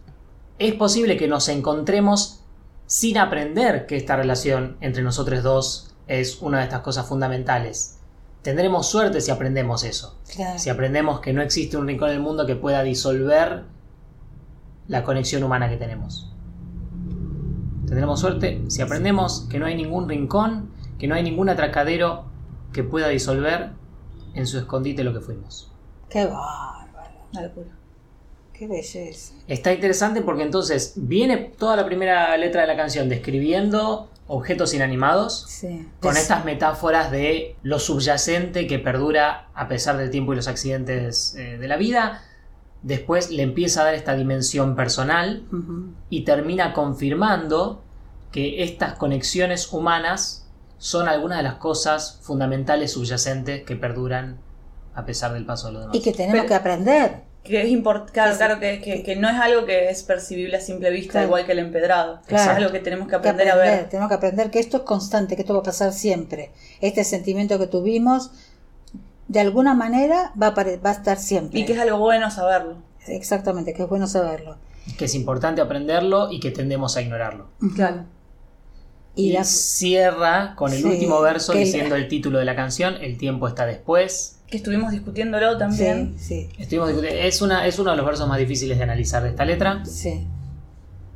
es 0.60 0.74
posible 0.76 1.18
que 1.18 1.28
nos 1.28 1.50
encontremos 1.50 2.42
sin 2.86 3.18
aprender 3.18 3.86
que 3.86 3.98
esta 3.98 4.16
relación 4.16 4.78
entre 4.82 5.04
nosotros 5.04 5.42
dos 5.44 5.96
es 6.08 6.42
una 6.42 6.60
de 6.60 6.66
estas 6.66 6.82
cosas 6.82 7.08
fundamentales. 7.08 7.98
Tendremos 8.42 8.88
suerte 8.88 9.22
si 9.22 9.32
aprendemos 9.32 9.84
eso, 9.84 10.18
Claro. 10.36 10.60
si 10.60 10.70
aprendemos 10.70 11.22
que 11.22 11.32
no 11.34 11.42
existe 11.42 11.78
un 11.78 11.88
rincón 11.88 12.10
del 12.10 12.20
mundo 12.20 12.46
que 12.46 12.56
pueda 12.58 12.84
disolver 12.84 13.64
la 14.88 15.04
conexión 15.04 15.44
humana 15.44 15.70
que 15.70 15.78
tenemos. 15.78 16.30
Tendremos 17.88 18.20
suerte 18.20 18.64
si 18.68 18.82
aprendemos 18.82 19.48
que 19.50 19.60
no 19.60 19.66
hay 19.66 19.76
ningún 19.76 20.10
rincón, 20.10 20.72
que 21.00 21.08
no 21.08 21.16
hay 21.16 21.24
ningún 21.24 21.50
atracadero 21.50 22.26
que 22.74 22.84
pueda 22.84 23.08
disolver 23.08 23.72
en 24.34 24.48
su 24.48 24.58
escondite 24.58 25.04
lo 25.04 25.14
que 25.14 25.22
fuimos. 25.22 25.72
Qué 26.10 26.26
bárbaro. 26.26 27.16
Una 27.32 27.42
locura. 27.44 27.68
Qué 28.64 28.70
belleza. 28.70 29.34
Está 29.50 29.74
interesante 29.74 30.22
porque 30.22 30.44
entonces 30.44 30.94
viene 30.96 31.36
toda 31.36 31.76
la 31.76 31.86
primera 31.86 32.36
letra 32.38 32.62
de 32.62 32.68
la 32.68 32.78
canción 32.78 33.10
describiendo 33.10 34.10
objetos 34.28 34.74
inanimados 34.74 35.46
Sí. 35.50 35.86
con 36.00 36.16
estas 36.16 36.46
metáforas 36.46 37.12
de 37.12 37.58
lo 37.62 37.78
subyacente 37.78 38.66
que 38.66 38.80
perdura 38.80 39.50
a 39.54 39.68
pesar 39.68 39.98
del 39.98 40.10
tiempo 40.12 40.32
y 40.32 40.38
los 40.38 40.48
accidentes 40.48 41.36
eh, 41.36 41.58
de 41.58 41.68
la 41.68 41.76
vida. 41.76 42.22
Después 42.84 43.32
le 43.32 43.44
empieza 43.44 43.82
a 43.82 43.84
dar 43.84 43.96
esta 43.96 44.16
dimensión 44.16 44.78
personal 44.78 45.44
y 46.10 46.24
termina 46.24 46.72
confirmando 46.72 47.84
que 48.32 48.64
estas 48.64 48.94
conexiones 48.94 49.74
humanas 49.74 50.48
son 50.78 51.10
algunas 51.10 51.38
de 51.40 51.44
las 51.44 51.56
cosas 51.56 52.20
fundamentales 52.22 52.94
subyacentes 52.94 53.64
que 53.64 53.76
perduran 53.76 54.38
a 54.96 55.06
pesar 55.06 55.34
del 55.34 55.46
paso 55.46 55.68
de 55.68 55.74
los 55.74 55.82
demás. 55.84 55.96
Y 55.98 56.02
que 56.02 56.14
tenemos 56.14 56.36
Pero- 56.36 56.48
que 56.48 56.54
aprender. 56.56 57.33
Que 57.44 57.62
es 57.62 57.70
importante, 57.70 58.14
claro, 58.14 58.32
Sí, 58.32 58.38
sí. 58.38 58.46
claro 58.46 58.60
que, 58.62 58.80
que, 58.82 59.04
que 59.04 59.16
no 59.18 59.30
es 59.30 59.36
algo 59.36 59.66
que 59.66 59.90
es 59.90 60.04
percibible 60.04 60.56
a 60.58 60.62
simple 60.62 60.90
vista, 60.92 61.12
Claro. 61.14 61.28
igual 61.28 61.46
que 61.46 61.52
el 61.52 61.60
empedrado. 61.60 62.22
Claro. 62.26 62.52
Es 62.52 62.58
algo 62.58 62.72
que 62.72 62.80
tenemos 62.80 63.08
que 63.08 63.12
que 63.12 63.16
aprender, 63.18 63.50
a 63.50 63.56
ver. 63.56 63.90
Tenemos 63.90 64.08
que 64.10 64.16
aprender 64.16 64.50
que 64.50 64.60
esto 64.60 64.78
es 64.78 64.84
constante, 64.84 65.36
que 65.36 65.42
esto 65.42 65.54
va 65.54 65.60
a 65.60 65.64
pasar 65.64 65.92
siempre. 65.92 66.52
Este 66.80 67.04
sentimiento 67.04 67.60
que 67.60 67.68
tuvimos, 67.68 68.32
de 69.28 69.40
alguna 69.42 69.74
manera, 69.74 70.32
va 70.42 70.48
a, 70.48 70.54
apare- 70.56 70.80
va 70.84 70.92
a 70.92 70.94
estar 70.94 71.18
siempre. 71.18 71.60
Y 71.60 71.66
que 71.66 71.74
es 71.74 71.80
algo 71.80 71.98
bueno 71.98 72.32
saberlo. 72.32 72.78
Exactamente, 73.08 73.74
que 73.74 73.84
es 73.84 73.90
bueno 73.90 74.08
saberlo. 74.08 74.56
Que 74.98 75.06
es 75.06 75.16
importante 75.16 75.60
aprenderlo 75.62 76.32
y 76.32 76.40
que 76.40 76.52
tendemos 76.52 76.96
a 76.96 77.02
ignorarlo. 77.02 77.48
Claro. 77.76 78.06
Y, 79.16 79.30
Y, 79.30 79.34
la- 79.34 79.44
cierra 79.44 80.54
con 80.56 80.72
el 80.72 80.80
Sí, 80.80 80.86
último 80.86 81.22
verso 81.22 81.52
diciendo 81.54 81.96
el 81.96 82.08
título 82.08 82.40
de 82.40 82.46
la 82.46 82.56
canción, 82.56 82.96
El 83.02 83.18
tiempo 83.18 83.48
está 83.50 83.66
después. 83.66 84.40
Que 84.54 84.58
estuvimos 84.58 84.92
discutiéndolo 84.92 85.58
también. 85.58 86.14
Sí, 86.16 86.48
sí, 86.48 86.62
Estuvimos 86.62 86.90
discutiendo- 86.90 87.20
es, 87.24 87.42
una, 87.42 87.66
es 87.66 87.80
uno 87.80 87.90
de 87.90 87.98
los 87.98 88.06
versos 88.06 88.28
más 88.28 88.38
difíciles 88.38 88.78
de 88.78 88.84
analizar 88.84 89.24
de 89.24 89.30
esta 89.30 89.46
letra. 89.46 89.84
sí. 89.84 90.28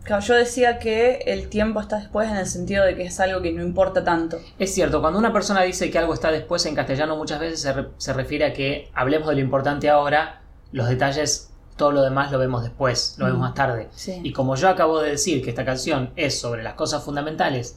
Claro, 0.02 0.24
yo 0.26 0.34
decía 0.34 0.80
que 0.80 1.20
el 1.28 1.48
tiempo 1.50 1.80
está 1.80 2.00
después 2.00 2.32
en 2.32 2.38
el 2.38 2.48
sentido 2.48 2.84
de 2.84 2.96
que 2.96 3.04
es 3.04 3.20
algo 3.20 3.42
que 3.44 3.52
no 3.54 3.62
importa 3.62 4.04
tanto. 4.04 4.40
Es 4.58 4.74
cierto, 4.74 5.02
cuando 5.02 5.20
una 5.20 5.32
persona 5.32 5.62
dice 5.62 5.92
que 5.92 6.00
algo 6.00 6.16
está 6.16 6.32
después 6.32 6.66
en 6.66 6.74
castellano 6.74 7.16
muchas 7.16 7.40
veces 7.40 7.62
se, 7.62 7.74
re- 7.74 7.90
se 7.98 8.12
refiere 8.14 8.46
a 8.46 8.54
que 8.54 8.90
hablemos 8.96 9.28
de 9.30 9.36
lo 9.36 9.42
importante 9.42 9.88
ahora, 9.88 10.42
los 10.72 10.90
detalles, 10.90 11.52
todo 11.76 11.92
lo 11.92 12.02
demás 12.02 12.32
lo 12.32 12.40
vemos 12.40 12.64
después, 12.64 13.14
lo 13.20 13.26
vemos 13.26 13.38
Mm. 13.38 13.44
más 13.44 13.54
tarde. 13.54 13.90
Sí. 13.94 14.20
Y 14.24 14.32
como 14.34 14.56
yo 14.56 14.70
acabo 14.70 15.00
de 15.00 15.12
decir 15.12 15.44
que 15.44 15.52
esta 15.52 15.64
canción 15.64 16.10
es 16.16 16.40
sobre 16.40 16.64
las 16.64 16.74
cosas 16.74 17.04
fundamentales 17.04 17.76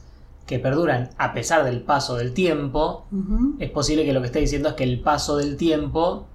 que 0.51 0.59
perduran 0.59 1.09
a 1.17 1.33
pesar 1.33 1.63
del 1.63 1.81
paso 1.81 2.17
del 2.17 2.33
tiempo, 2.33 3.07
es 3.57 3.71
posible 3.71 4.03
que 4.05 4.11
lo 4.11 4.19
que 4.19 4.27
esté 4.27 4.39
diciendo 4.39 4.67
es 4.69 4.75
que 4.75 4.83
el 4.83 4.99
paso 5.01 5.37
del 5.37 5.55
tiempo 5.55 6.27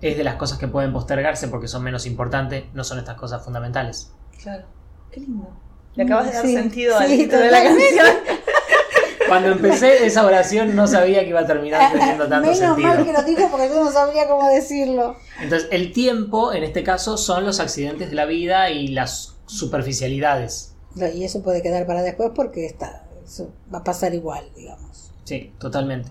es 0.00 0.16
de 0.16 0.22
las 0.22 0.36
cosas 0.36 0.58
que 0.58 0.68
pueden 0.68 0.92
postergarse 0.92 1.48
porque 1.48 1.66
son 1.66 1.82
menos 1.82 2.06
importantes, 2.06 2.64
no 2.72 2.84
son 2.84 2.98
estas 3.00 3.16
cosas 3.16 3.44
fundamentales. 3.44 4.12
Claro. 4.40 4.64
Qué 5.10 5.20
lindo. 5.20 5.48
Le 5.96 6.04
acabas 6.04 6.26
de 6.26 6.32
dar 6.34 6.46
Sí, 6.46 6.54
sentido 6.54 6.96
al 6.96 7.08
sí, 7.08 7.16
título 7.18 7.40
de 7.42 7.50
la 7.50 7.62
canción. 7.64 8.06
Cuando 9.28 9.48
empecé 9.50 10.06
esa 10.06 10.24
oración 10.24 10.76
no 10.76 10.86
sabía 10.86 11.22
que 11.24 11.30
iba 11.30 11.40
a 11.40 11.46
terminar 11.46 11.90
teniendo 11.92 12.28
tanto 12.28 12.42
Menos 12.42 12.58
sentido. 12.58 12.88
mal 12.88 13.04
que 13.04 13.12
lo 13.12 13.22
dijo 13.24 13.48
porque 13.50 13.68
yo 13.68 13.82
no 13.82 13.90
sabría 13.90 14.28
cómo 14.28 14.48
decirlo. 14.50 15.16
Entonces, 15.40 15.68
el 15.72 15.92
tiempo, 15.92 16.52
en 16.52 16.62
este 16.62 16.84
caso, 16.84 17.16
son 17.16 17.44
los 17.44 17.58
accidentes 17.58 18.10
de 18.10 18.14
la 18.14 18.26
vida 18.26 18.70
y 18.70 18.88
las 18.88 19.34
superficialidades. 19.46 20.70
Y 21.14 21.24
eso 21.24 21.42
puede 21.42 21.60
quedar 21.62 21.86
para 21.86 22.02
después 22.02 22.30
porque 22.34 22.66
está, 22.66 23.03
eso 23.24 23.50
va 23.72 23.78
a 23.78 23.84
pasar 23.84 24.14
igual, 24.14 24.44
digamos. 24.56 25.10
Sí, 25.24 25.52
totalmente. 25.58 26.10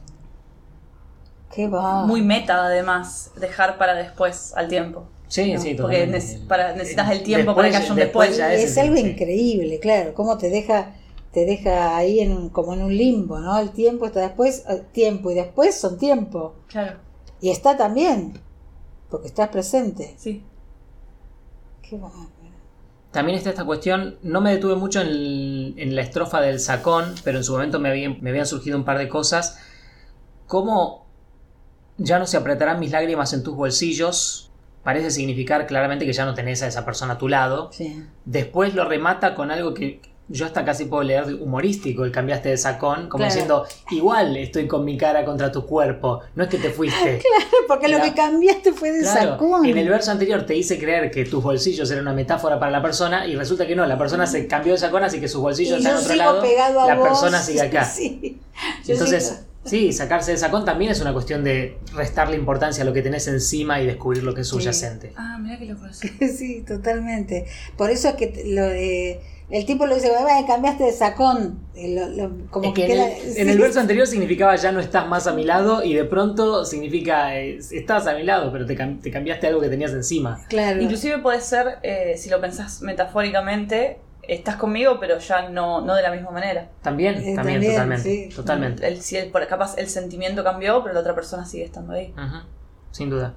Qué 1.53 1.67
va. 1.67 2.05
Muy 2.05 2.21
meta, 2.21 2.65
además, 2.65 3.31
dejar 3.39 3.77
para 3.77 3.93
después 3.93 4.53
al 4.55 4.67
tiempo. 4.67 5.03
Sí, 5.27 5.53
No, 5.53 5.61
sí, 5.61 5.73
Porque 5.75 5.97
totalmente. 6.05 6.17
nece- 6.37 6.47
para- 6.47 6.73
necesitas 6.73 7.11
el 7.11 7.23
tiempo 7.23 7.55
para 7.55 7.69
que 7.69 7.77
haya 7.77 7.89
un 7.91 7.95
después. 7.95 8.37
ya 8.37 8.53
es, 8.53 8.77
algo 8.77 8.95
sí. 8.95 9.01
increíble, 9.01 9.79
claro. 9.79 10.13
Cómo 10.13 10.37
te 10.37 10.49
deja, 10.49 10.93
te 11.31 11.45
deja 11.45 11.95
ahí 11.97 12.19
en 12.19 12.31
un- 12.33 12.49
como 12.49 12.73
en 12.73 12.81
un 12.83 12.95
limbo, 12.95 13.39
¿no? 13.39 13.57
El 13.59 13.71
tiempo 13.71 14.05
está 14.05 14.19
después, 14.21 14.63
eh, 14.69 14.83
tiempo 14.91 15.31
y 15.31 15.35
después 15.35 15.75
son 15.75 15.97
tiempo. 15.97 16.55
Claro, 16.67 16.97
Y 17.41 17.49
está 17.49 17.75
también, 17.77 18.39
porque 19.09 19.27
estás 19.27 19.49
presente. 19.49 20.13
sí. 20.17 20.43
Qué 21.81 21.97
bárbaro. 21.97 22.27
También 23.13 23.37
está 23.37 23.51
esta 23.51 23.63
cuestión, 23.63 24.17
no 24.23 24.41
me 24.41 24.51
detuve 24.51 24.75
mucho 24.75 24.99
en, 24.99 25.07
el- 25.07 25.73
en 25.77 25.95
la 25.95 26.01
estrofa 26.01 26.41
del 26.41 26.59
sacón, 26.59 27.15
pero 27.23 27.37
en 27.37 27.43
su 27.45 27.53
momento 27.53 27.79
me 27.79 27.87
habían, 27.89 28.17
me 28.21 28.31
habían 28.31 28.45
surgido 28.45 28.75
un 28.77 28.83
par 28.83 28.97
de 28.97 29.07
cosas. 29.07 29.57
¿Cómo 30.47 31.05
ya 31.97 32.19
no 32.19 32.27
se 32.27 32.37
apretarán 32.37 32.79
mis 32.79 32.91
lágrimas 32.91 33.31
en 33.33 33.43
tus 33.43 33.55
bolsillos? 33.55 34.49
Parece 34.83 35.11
significar 35.11 35.65
claramente 35.67 36.05
que 36.05 36.11
ya 36.13 36.25
no 36.25 36.33
tenés 36.33 36.61
a 36.63 36.67
esa 36.67 36.83
persona 36.83 37.13
a 37.13 37.17
tu 37.17 37.29
lado. 37.29 37.69
Sí. 37.71 38.03
Después 38.25 38.73
lo 38.73 38.83
remata 38.83 39.35
con 39.35 39.49
algo 39.51 39.73
que 39.73 40.01
yo 40.33 40.45
hasta 40.45 40.65
casi 40.65 40.85
puedo 40.85 41.03
leer 41.03 41.35
humorístico, 41.35 42.03
el 42.03 42.11
cambiaste 42.11 42.49
de 42.49 42.57
sacón, 42.57 43.07
como 43.07 43.19
Claro. 43.23 43.25
diciendo, 43.33 43.65
igual 43.91 44.35
estoy 44.35 44.67
con 44.67 44.83
mi 44.83 44.97
cara 44.97 45.23
contra 45.23 45.51
tu 45.51 45.65
cuerpo, 45.65 46.21
no 46.35 46.43
es 46.43 46.49
que 46.49 46.57
te 46.57 46.69
fuiste. 46.71 47.21
Porque 47.67 47.87
lo 47.87 47.97
Claro. 47.97 48.09
que 48.11 48.15
cambiaste 48.19 48.73
fue 48.73 48.91
de 48.91 49.01
Claro, 49.01 49.31
sacón. 49.31 49.65
en 49.65 49.77
el 49.77 49.87
verso 49.89 50.11
anterior 50.11 50.45
te 50.45 50.55
hice 50.55 50.77
creer 50.79 51.11
que 51.11 51.23
tus 51.25 51.43
bolsillos 51.43 51.89
eran 51.91 52.03
una 52.03 52.13
metáfora 52.13 52.59
para 52.59 52.71
la 52.71 52.81
persona 52.81 53.25
y 53.27 53.35
resulta 53.35 53.65
que 53.67 53.75
no, 53.75 53.85
la 53.85 53.97
persona 53.97 54.25
se 54.27 54.47
cambió 54.47 54.73
de 54.73 54.79
sacón 54.79 55.03
así 55.03 55.19
que 55.19 55.27
sus 55.27 55.41
bolsillos 55.41 55.77
y 55.79 55.81
están 55.83 55.93
yo 55.93 55.97
en 55.99 56.03
otro 56.03 56.13
sigo 56.13 56.23
lado, 56.25 56.41
pegado 56.41 56.79
a 56.81 56.87
la 56.87 56.95
vos. 56.95 57.07
persona 57.07 57.39
sigue 57.41 57.61
acá. 57.61 57.85
Sí. 57.93 58.39
Entonces, 58.87 59.23
sigo- 59.29 59.69
sí, 59.69 59.93
sacarse 59.93 60.31
de 60.31 60.37
sacón 60.37 60.65
también 60.65 60.91
es 60.91 60.99
una 61.01 61.13
cuestión 61.13 61.43
de 61.43 61.77
restarle 61.95 62.35
importancia 62.35 62.83
a 62.83 62.85
lo 62.85 62.93
que 62.93 63.01
tenés 63.01 63.27
encima 63.27 63.79
y 63.81 63.85
descubrir 63.85 64.23
lo 64.23 64.33
que 64.33 64.41
es 64.41 64.47
subyacente. 64.47 65.13
Ah, 65.15 65.37
mira 65.39 65.57
que 65.57 65.65
lo 65.65 65.77
conocí. 65.77 66.07
Sí, 66.37 66.63
totalmente. 66.67 67.45
Por 67.77 67.89
eso 67.89 68.09
es 68.09 68.15
que 68.15 68.43
lo 68.47 68.63
de, 68.67 69.21
el 69.49 69.65
tipo 69.65 69.85
lo 69.85 69.95
dice, 69.95 70.09
"Bueno, 70.09 70.47
cambiaste 70.47 70.83
de 70.85 70.91
sacón. 70.91 71.59
Eh, 71.75 71.95
lo- 71.95 72.07
lo- 72.27 72.49
como 72.51 72.69
Es 72.69 72.73
que 72.73 72.85
en, 72.85 72.91
queda- 72.91 73.11
el, 73.17 73.33
sí. 73.33 73.41
en 73.41 73.49
el 73.49 73.57
verso 73.59 73.79
anterior 73.79 74.05
significaba 74.07 74.55
ya 74.55 74.71
no 74.71 74.79
estás 74.79 75.07
más 75.07 75.25
a 75.27 75.33
mi 75.33 75.43
lado 75.43 75.83
y 75.83 75.93
de 75.93 76.05
pronto 76.05 76.65
significa 76.65 77.35
eh, 77.39 77.57
estás 77.71 78.05
a 78.07 78.13
mi 78.15 78.23
lado, 78.23 78.51
pero 78.51 78.65
te, 78.65 78.77
cam- 78.77 79.01
te 79.01 79.09
cambiaste 79.11 79.47
algo 79.47 79.59
que 79.61 79.69
tenías 79.69 79.91
encima. 79.91 80.39
Claro. 80.49 80.81
Inclusive 80.81 81.17
puede 81.19 81.41
ser, 81.41 81.79
eh, 81.83 82.15
si 82.17 82.29
lo 82.29 82.39
pensás 82.41 82.81
metafóricamente, 82.81 83.99
estás 84.27 84.55
conmigo, 84.55 84.97
pero 84.99 85.19
ya 85.19 85.49
no, 85.49 85.81
no 85.81 85.95
de 85.95 86.01
la 86.01 86.11
misma 86.11 86.31
manera. 86.31 86.69
También, 86.81 87.15
Eh, 87.15 87.35
también, 87.35 87.59
también, 87.59 87.71
totalmente. 87.73 88.03
sí. 88.03 88.29
Totalmente. 88.35 88.87
El, 88.87 89.01
si 89.01 89.17
el, 89.17 89.31
por- 89.31 89.45
capaz 89.47 89.77
el 89.77 89.89
sentimiento 89.89 90.43
cambió, 90.43 90.81
pero 90.81 90.93
la 90.93 91.01
otra 91.01 91.13
persona 91.15 91.45
sigue 91.45 91.65
estando 91.65 91.93
ahí. 91.93 92.13
Sin 92.91 93.09
duda. 93.09 93.35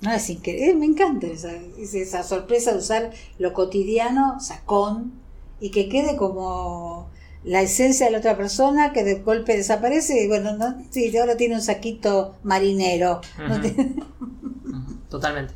No, 0.00 0.12
es 0.12 0.28
increíble. 0.30 0.74
Me 0.74 0.86
encanta 0.86 1.26
esa, 1.26 1.50
es 1.78 1.94
esa 1.94 2.22
sorpresa 2.22 2.72
de 2.72 2.78
usar 2.78 3.10
lo 3.38 3.52
cotidiano, 3.52 4.38
sacón, 4.40 5.12
y 5.60 5.70
que 5.70 5.88
quede 5.88 6.16
como 6.16 7.08
la 7.44 7.62
esencia 7.62 8.06
de 8.06 8.12
la 8.12 8.18
otra 8.18 8.36
persona 8.36 8.92
que 8.92 9.04
de 9.04 9.16
golpe 9.16 9.56
desaparece. 9.56 10.22
Y 10.24 10.28
bueno, 10.28 10.56
no, 10.56 10.76
sí, 10.90 11.16
ahora 11.16 11.36
tiene 11.36 11.54
un 11.56 11.62
saquito 11.62 12.34
marinero. 12.42 13.20
No 13.48 13.60
tiene- 13.60 13.94
Totalmente. 15.08 15.54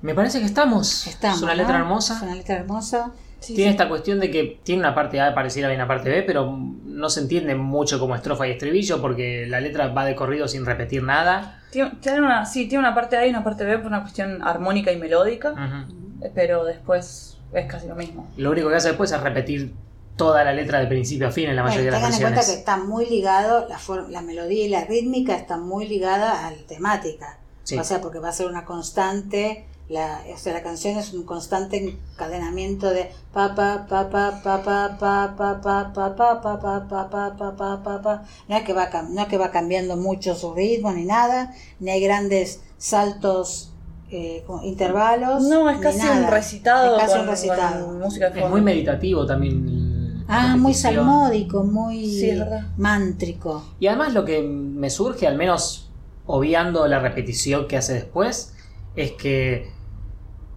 Me 0.00 0.14
parece 0.14 0.40
que 0.40 0.46
estamos. 0.46 1.06
Estamos, 1.06 1.38
es 1.38 1.42
una 1.42 1.54
letra 1.54 1.78
¿no? 1.78 1.84
hermosa. 1.84 2.16
Es 2.16 2.22
una 2.22 2.34
letra 2.34 2.56
hermosa. 2.56 3.12
Sí, 3.38 3.54
tiene 3.54 3.70
sí. 3.70 3.74
esta 3.74 3.88
cuestión 3.88 4.20
de 4.20 4.30
que 4.30 4.60
tiene 4.62 4.80
una 4.80 4.94
parte 4.94 5.20
A 5.20 5.34
pareciera 5.34 5.68
bien 5.68 5.80
una 5.80 5.88
parte 5.88 6.08
B, 6.08 6.22
pero 6.22 6.56
no 6.84 7.10
se 7.10 7.20
entiende 7.20 7.54
mucho 7.56 7.98
como 7.98 8.14
estrofa 8.14 8.46
y 8.46 8.52
estribillo 8.52 9.00
porque 9.00 9.46
la 9.48 9.60
letra 9.60 9.88
va 9.88 10.04
de 10.04 10.14
corrido 10.14 10.46
sin 10.46 10.64
repetir 10.64 11.02
nada. 11.02 11.60
Tiene, 11.70 11.90
tiene 12.00 12.20
una, 12.20 12.46
sí, 12.46 12.66
tiene 12.68 12.84
una 12.84 12.94
parte 12.94 13.16
A 13.16 13.26
y 13.26 13.30
una 13.30 13.42
parte 13.42 13.64
B 13.64 13.78
por 13.78 13.88
una 13.88 14.02
cuestión 14.02 14.42
armónica 14.42 14.92
y 14.92 14.96
melódica, 14.96 15.88
eh, 16.20 16.30
pero 16.34 16.64
después 16.64 17.36
es 17.52 17.66
casi 17.66 17.86
lo 17.86 17.94
mismo. 17.94 18.28
Lo 18.36 18.50
único 18.50 18.68
que 18.68 18.76
hace 18.76 18.88
después 18.88 19.10
es 19.12 19.20
repetir 19.20 19.74
toda 20.16 20.44
la 20.44 20.52
letra 20.52 20.78
de 20.80 20.86
principio 20.86 21.28
a 21.28 21.30
fin 21.30 21.48
en 21.48 21.56
la 21.56 21.62
Bueno, 21.62 21.76
mayoría 21.76 21.90
de 21.98 22.00
las 22.00 22.00
tengan 22.02 22.14
en 22.14 22.20
cuenta 22.20 22.40
que 22.40 22.46
canciones. 22.46 22.58
está 22.60 22.76
muy 22.78 23.06
ligado, 23.08 23.66
la, 23.68 23.78
la 24.10 24.20
melodía 24.22 24.64
y 24.64 24.68
la 24.68 24.84
rítmica 24.84 25.34
están 25.34 25.66
muy 25.66 25.88
ligadas 25.88 26.38
a 26.44 26.50
la 26.50 26.66
temática. 26.66 27.38
Sí. 27.64 27.78
O 27.78 27.84
sea, 27.84 28.00
porque 28.00 28.18
va 28.18 28.28
a 28.28 28.32
ser 28.32 28.46
una 28.46 28.64
constante, 28.64 29.64
la, 29.88 30.20
o 30.32 30.36
sea, 30.36 30.52
la 30.52 30.62
canción 30.62 30.98
es 30.98 31.12
un 31.14 31.24
constante 31.24 31.76
encadenamiento 31.78 32.90
de 32.90 33.10
pa 33.32 33.54
pa 33.54 33.86
pa 33.88 34.08
pa 34.10 34.32
pa 34.32 34.58
pa 34.58 34.96
pa 34.98 35.36
pa 35.36 35.62
pa 35.62 35.92
pa 35.92 36.40
pa 36.40 36.60
pa 36.60 36.60
pa 36.60 36.88
pa 36.88 37.08
pa 37.08 37.32
pa 37.36 37.56
pa 37.56 37.82
pa 37.82 38.02
pa 38.02 38.22
no 38.48 38.56
es 38.56 38.62
que 38.64 38.72
va 38.72 38.90
cam- 38.90 39.08
no 39.10 39.22
es 39.22 39.28
que 39.28 39.38
va 39.38 39.50
cambiando 39.50 39.96
mucho 39.96 40.34
su 40.34 40.54
ritmo 40.54 40.92
ni 40.92 41.04
nada, 41.04 41.54
ni 41.80 41.90
hay 41.90 42.00
grandes 42.02 42.60
saltos 42.78 43.71
eh, 44.12 44.44
intervalos. 44.64 45.42
No, 45.44 45.68
es 45.70 45.78
casi 45.78 45.98
nada. 45.98 46.26
un 46.26 46.30
recitado, 46.30 46.96
Es 46.96 47.02
casi 47.02 47.12
con, 47.14 47.22
un 47.22 47.28
recitado. 47.28 47.86
con 47.86 47.98
música 48.00 48.26
de 48.26 48.34
Es 48.34 48.40
fondo. 48.40 48.50
muy 48.50 48.60
meditativo 48.60 49.26
también. 49.26 50.24
Ah, 50.28 50.56
muy 50.56 50.72
salmódico, 50.74 51.64
muy 51.64 52.06
Sí, 52.06 52.30
mántrico. 52.76 53.64
Y 53.80 53.86
además 53.88 54.14
lo 54.14 54.24
que 54.24 54.42
me 54.42 54.88
surge, 54.90 55.26
al 55.26 55.36
menos 55.36 55.90
obviando 56.26 56.86
la 56.86 57.00
repetición 57.00 57.66
que 57.66 57.76
hace 57.76 57.94
después, 57.94 58.54
es 58.96 59.12
que 59.12 59.70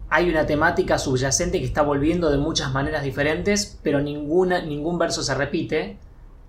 hay 0.09 0.29
una 0.29 0.45
temática 0.45 0.97
subyacente 0.97 1.59
que 1.59 1.65
está 1.65 1.81
volviendo 1.81 2.29
de 2.29 2.37
muchas 2.37 2.71
maneras 2.71 3.03
diferentes, 3.03 3.79
pero 3.83 3.99
ninguna, 4.01 4.61
ningún 4.61 4.97
verso 4.97 5.23
se 5.23 5.33
repite. 5.35 5.97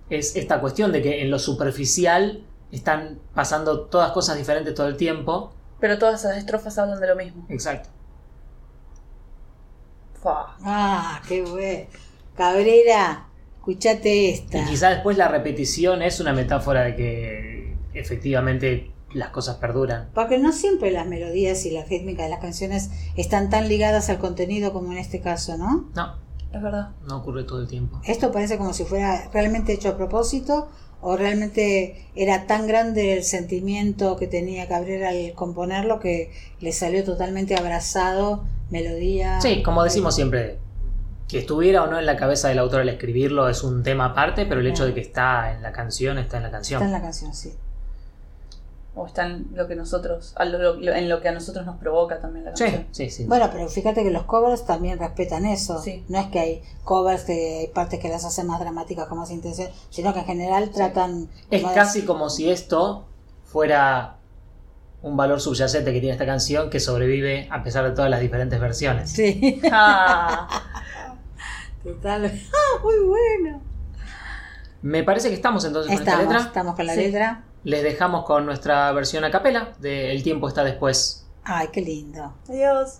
Es 0.09 0.35
esta 0.35 0.61
cuestión 0.61 0.91
de 0.91 1.01
que 1.01 1.21
en 1.21 1.31
lo 1.31 1.39
superficial 1.39 2.43
están 2.71 3.19
pasando 3.33 3.81
todas 3.81 4.11
cosas 4.11 4.37
diferentes 4.37 4.73
todo 4.73 4.87
el 4.87 4.95
tiempo. 4.95 5.53
Pero 5.79 5.97
todas 5.99 6.21
esas 6.23 6.37
estrofas 6.37 6.77
hablan 6.77 6.99
de 6.99 7.07
lo 7.07 7.15
mismo. 7.15 7.45
Exacto. 7.49 7.89
Fua. 10.21 10.57
Ah, 10.63 11.21
qué 11.27 11.41
bueno. 11.43 11.85
Cabrera, 12.35 13.27
escuchate 13.57 14.31
esta. 14.31 14.59
Y 14.59 14.65
quizá 14.65 14.89
después 14.89 15.17
la 15.17 15.27
repetición 15.27 16.01
es 16.01 16.19
una 16.19 16.33
metáfora 16.33 16.83
de 16.83 16.95
que 16.95 17.77
efectivamente 17.93 18.91
las 19.13 19.29
cosas 19.29 19.57
perduran. 19.57 20.09
Porque 20.13 20.37
no 20.37 20.51
siempre 20.51 20.91
las 20.91 21.07
melodías 21.07 21.65
y 21.65 21.71
la 21.71 21.83
rítmica 21.85 22.23
de 22.23 22.29
las 22.29 22.39
canciones 22.39 22.91
están 23.15 23.49
tan 23.49 23.67
ligadas 23.67 24.09
al 24.09 24.19
contenido 24.19 24.73
como 24.73 24.91
en 24.91 24.97
este 24.97 25.21
caso, 25.21 25.57
¿no? 25.57 25.89
No, 25.95 26.15
Es 26.53 26.61
verdad. 26.61 26.89
no 27.07 27.17
ocurre 27.17 27.43
todo 27.43 27.61
el 27.61 27.67
tiempo. 27.67 27.99
Esto 28.05 28.31
parece 28.31 28.57
como 28.57 28.73
si 28.73 28.83
fuera 28.83 29.29
realmente 29.31 29.73
hecho 29.73 29.89
a 29.89 29.97
propósito 29.97 30.69
o 31.01 31.15
realmente 31.15 32.07
era 32.15 32.47
tan 32.47 32.67
grande 32.67 33.13
el 33.13 33.23
sentimiento 33.23 34.17
que 34.17 34.27
tenía 34.27 34.67
Cabrera 34.67 35.09
al 35.09 35.33
componerlo 35.33 35.99
que 35.99 36.31
le 36.59 36.71
salió 36.71 37.03
totalmente 37.03 37.55
abrazado 37.55 38.43
melodía. 38.69 39.39
Sí, 39.41 39.61
como 39.63 39.83
decimos 39.83 40.15
siempre, 40.15 40.57
que 41.27 41.39
estuviera 41.39 41.83
o 41.83 41.87
no 41.87 41.99
en 41.99 42.05
la 42.05 42.15
cabeza 42.15 42.49
del 42.49 42.59
autor 42.59 42.81
al 42.81 42.89
escribirlo 42.89 43.49
es 43.49 43.63
un 43.63 43.83
tema 43.83 44.05
aparte, 44.05 44.45
pero 44.45 44.61
el 44.61 44.67
hecho 44.67 44.85
de 44.85 44.93
que 44.93 45.01
está 45.01 45.53
en 45.53 45.61
la 45.61 45.71
canción 45.71 46.17
está 46.17 46.37
en 46.37 46.43
la 46.43 46.51
canción. 46.51 46.81
Está 46.81 46.85
en 46.85 46.93
la 46.93 47.01
canción, 47.01 47.33
sí. 47.33 47.53
O 48.99 49.05
está 49.05 49.27
en 49.27 49.47
lo 49.53 49.67
que 49.67 49.75
nosotros, 49.75 50.33
a 50.37 50.43
lo- 50.45 50.73
lo- 50.75 50.93
en 50.95 51.07
lo 51.07 51.21
que 51.21 51.29
a 51.29 51.31
nosotros 51.31 51.65
nos 51.67 51.77
provoca 51.77 52.19
también 52.19 52.45
la 52.45 52.55
Sí, 52.55 52.63
canción. 52.63 52.87
sí, 52.91 53.09
sí. 53.11 53.25
Bueno, 53.25 53.47
pero 53.51 53.67
fíjate 53.69 54.03
que 54.03 54.09
los 54.09 54.23
covers 54.23 54.65
también 54.65 54.97
respetan 54.97 55.45
eso. 55.45 55.79
Sí. 55.81 56.03
No 56.09 56.19
es 56.19 56.25
que 56.27 56.39
hay 56.39 56.63
covers 56.83 57.23
que 57.23 57.59
hay 57.59 57.67
partes 57.67 57.99
que 57.99 58.09
las 58.09 58.25
hacen 58.25 58.47
más 58.47 58.59
dramáticas 58.59 59.07
con 59.07 59.19
más 59.19 59.29
intención, 59.29 59.69
sino 59.91 60.13
que 60.13 60.19
en 60.21 60.25
general 60.25 60.71
tratan. 60.71 61.29
es 61.51 61.61
de- 61.63 61.73
casi 61.75 62.05
como 62.05 62.29
si 62.31 62.49
esto 62.49 63.05
fuera 63.45 64.15
un 65.03 65.15
valor 65.15 65.39
subyacente 65.39 65.93
que 65.93 65.99
tiene 65.99 66.13
esta 66.13 66.25
canción 66.25 66.71
que 66.71 66.79
sobrevive 66.79 67.47
a 67.51 67.61
pesar 67.63 67.85
de 67.85 67.91
todas 67.91 68.09
las 68.09 68.19
diferentes 68.19 68.59
versiones. 68.59 69.11
Sí, 69.11 69.61
Ah, 69.71 70.47
total. 71.83 72.25
Ah, 72.25 72.81
muy 72.83 72.95
bueno. 73.05 73.61
Me 74.81 75.03
parece 75.03 75.29
que 75.29 75.35
estamos 75.35 75.63
entonces 75.65 75.91
con 75.91 75.99
esta 76.07 76.19
letra. 76.21 76.39
estamos 76.39 76.75
con 76.75 76.85
la 76.87 76.93
Sí. 76.93 76.99
letra. 77.01 77.43
Les 77.63 77.83
dejamos 77.83 78.25
con 78.25 78.45
nuestra 78.45 78.91
versión 78.93 79.23
a 79.25 79.31
capela 79.31 79.73
de 79.79 80.11
El 80.11 80.23
tiempo 80.23 80.47
está 80.47 80.63
después. 80.63 81.27
Ay, 81.43 81.67
qué 81.71 81.81
lindo. 81.81 82.33
adiós. 82.49 82.99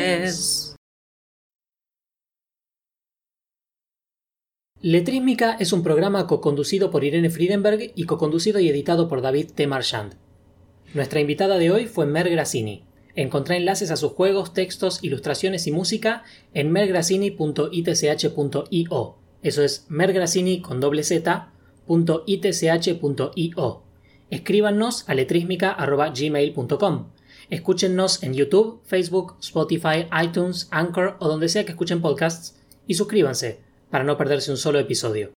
Letrísmica 4.83 5.57
es 5.59 5.73
un 5.73 5.83
programa 5.83 6.25
co-conducido 6.25 6.89
por 6.89 7.03
Irene 7.03 7.29
Friedenberg 7.29 7.91
y 7.93 8.05
co-conducido 8.05 8.59
y 8.59 8.67
editado 8.67 9.07
por 9.07 9.21
David 9.21 9.51
T. 9.53 9.67
Marchand. 9.67 10.15
Nuestra 10.95 11.19
invitada 11.19 11.59
de 11.59 11.69
hoy 11.69 11.85
fue 11.85 12.07
Mer 12.07 12.31
Grassini. 12.31 12.83
Encontrá 13.13 13.57
enlaces 13.57 13.91
a 13.91 13.95
sus 13.95 14.13
juegos, 14.13 14.55
textos, 14.55 15.03
ilustraciones 15.03 15.67
y 15.67 15.71
música 15.71 16.23
en 16.55 16.71
mergrassini.itch.io. 16.71 19.15
Eso 19.43 19.63
es 19.63 19.85
mergrassini 19.87 20.61
con 20.61 20.79
doble 20.79 21.03
z, 21.03 21.51
Escríbanos 24.31 25.03
a 25.07 25.13
letrísmica.gmail.com. 25.13 27.05
Escúchennos 27.51 28.23
en 28.23 28.33
YouTube, 28.33 28.81
Facebook, 28.83 29.35
Spotify, 29.41 30.07
iTunes, 30.23 30.69
Anchor 30.71 31.17
o 31.19 31.27
donde 31.27 31.49
sea 31.49 31.65
que 31.65 31.73
escuchen 31.73 32.01
podcasts 32.01 32.59
y 32.87 32.95
suscríbanse 32.95 33.69
para 33.91 34.03
no 34.05 34.17
perderse 34.17 34.49
un 34.49 34.57
solo 34.57 34.79
episodio. 34.79 35.33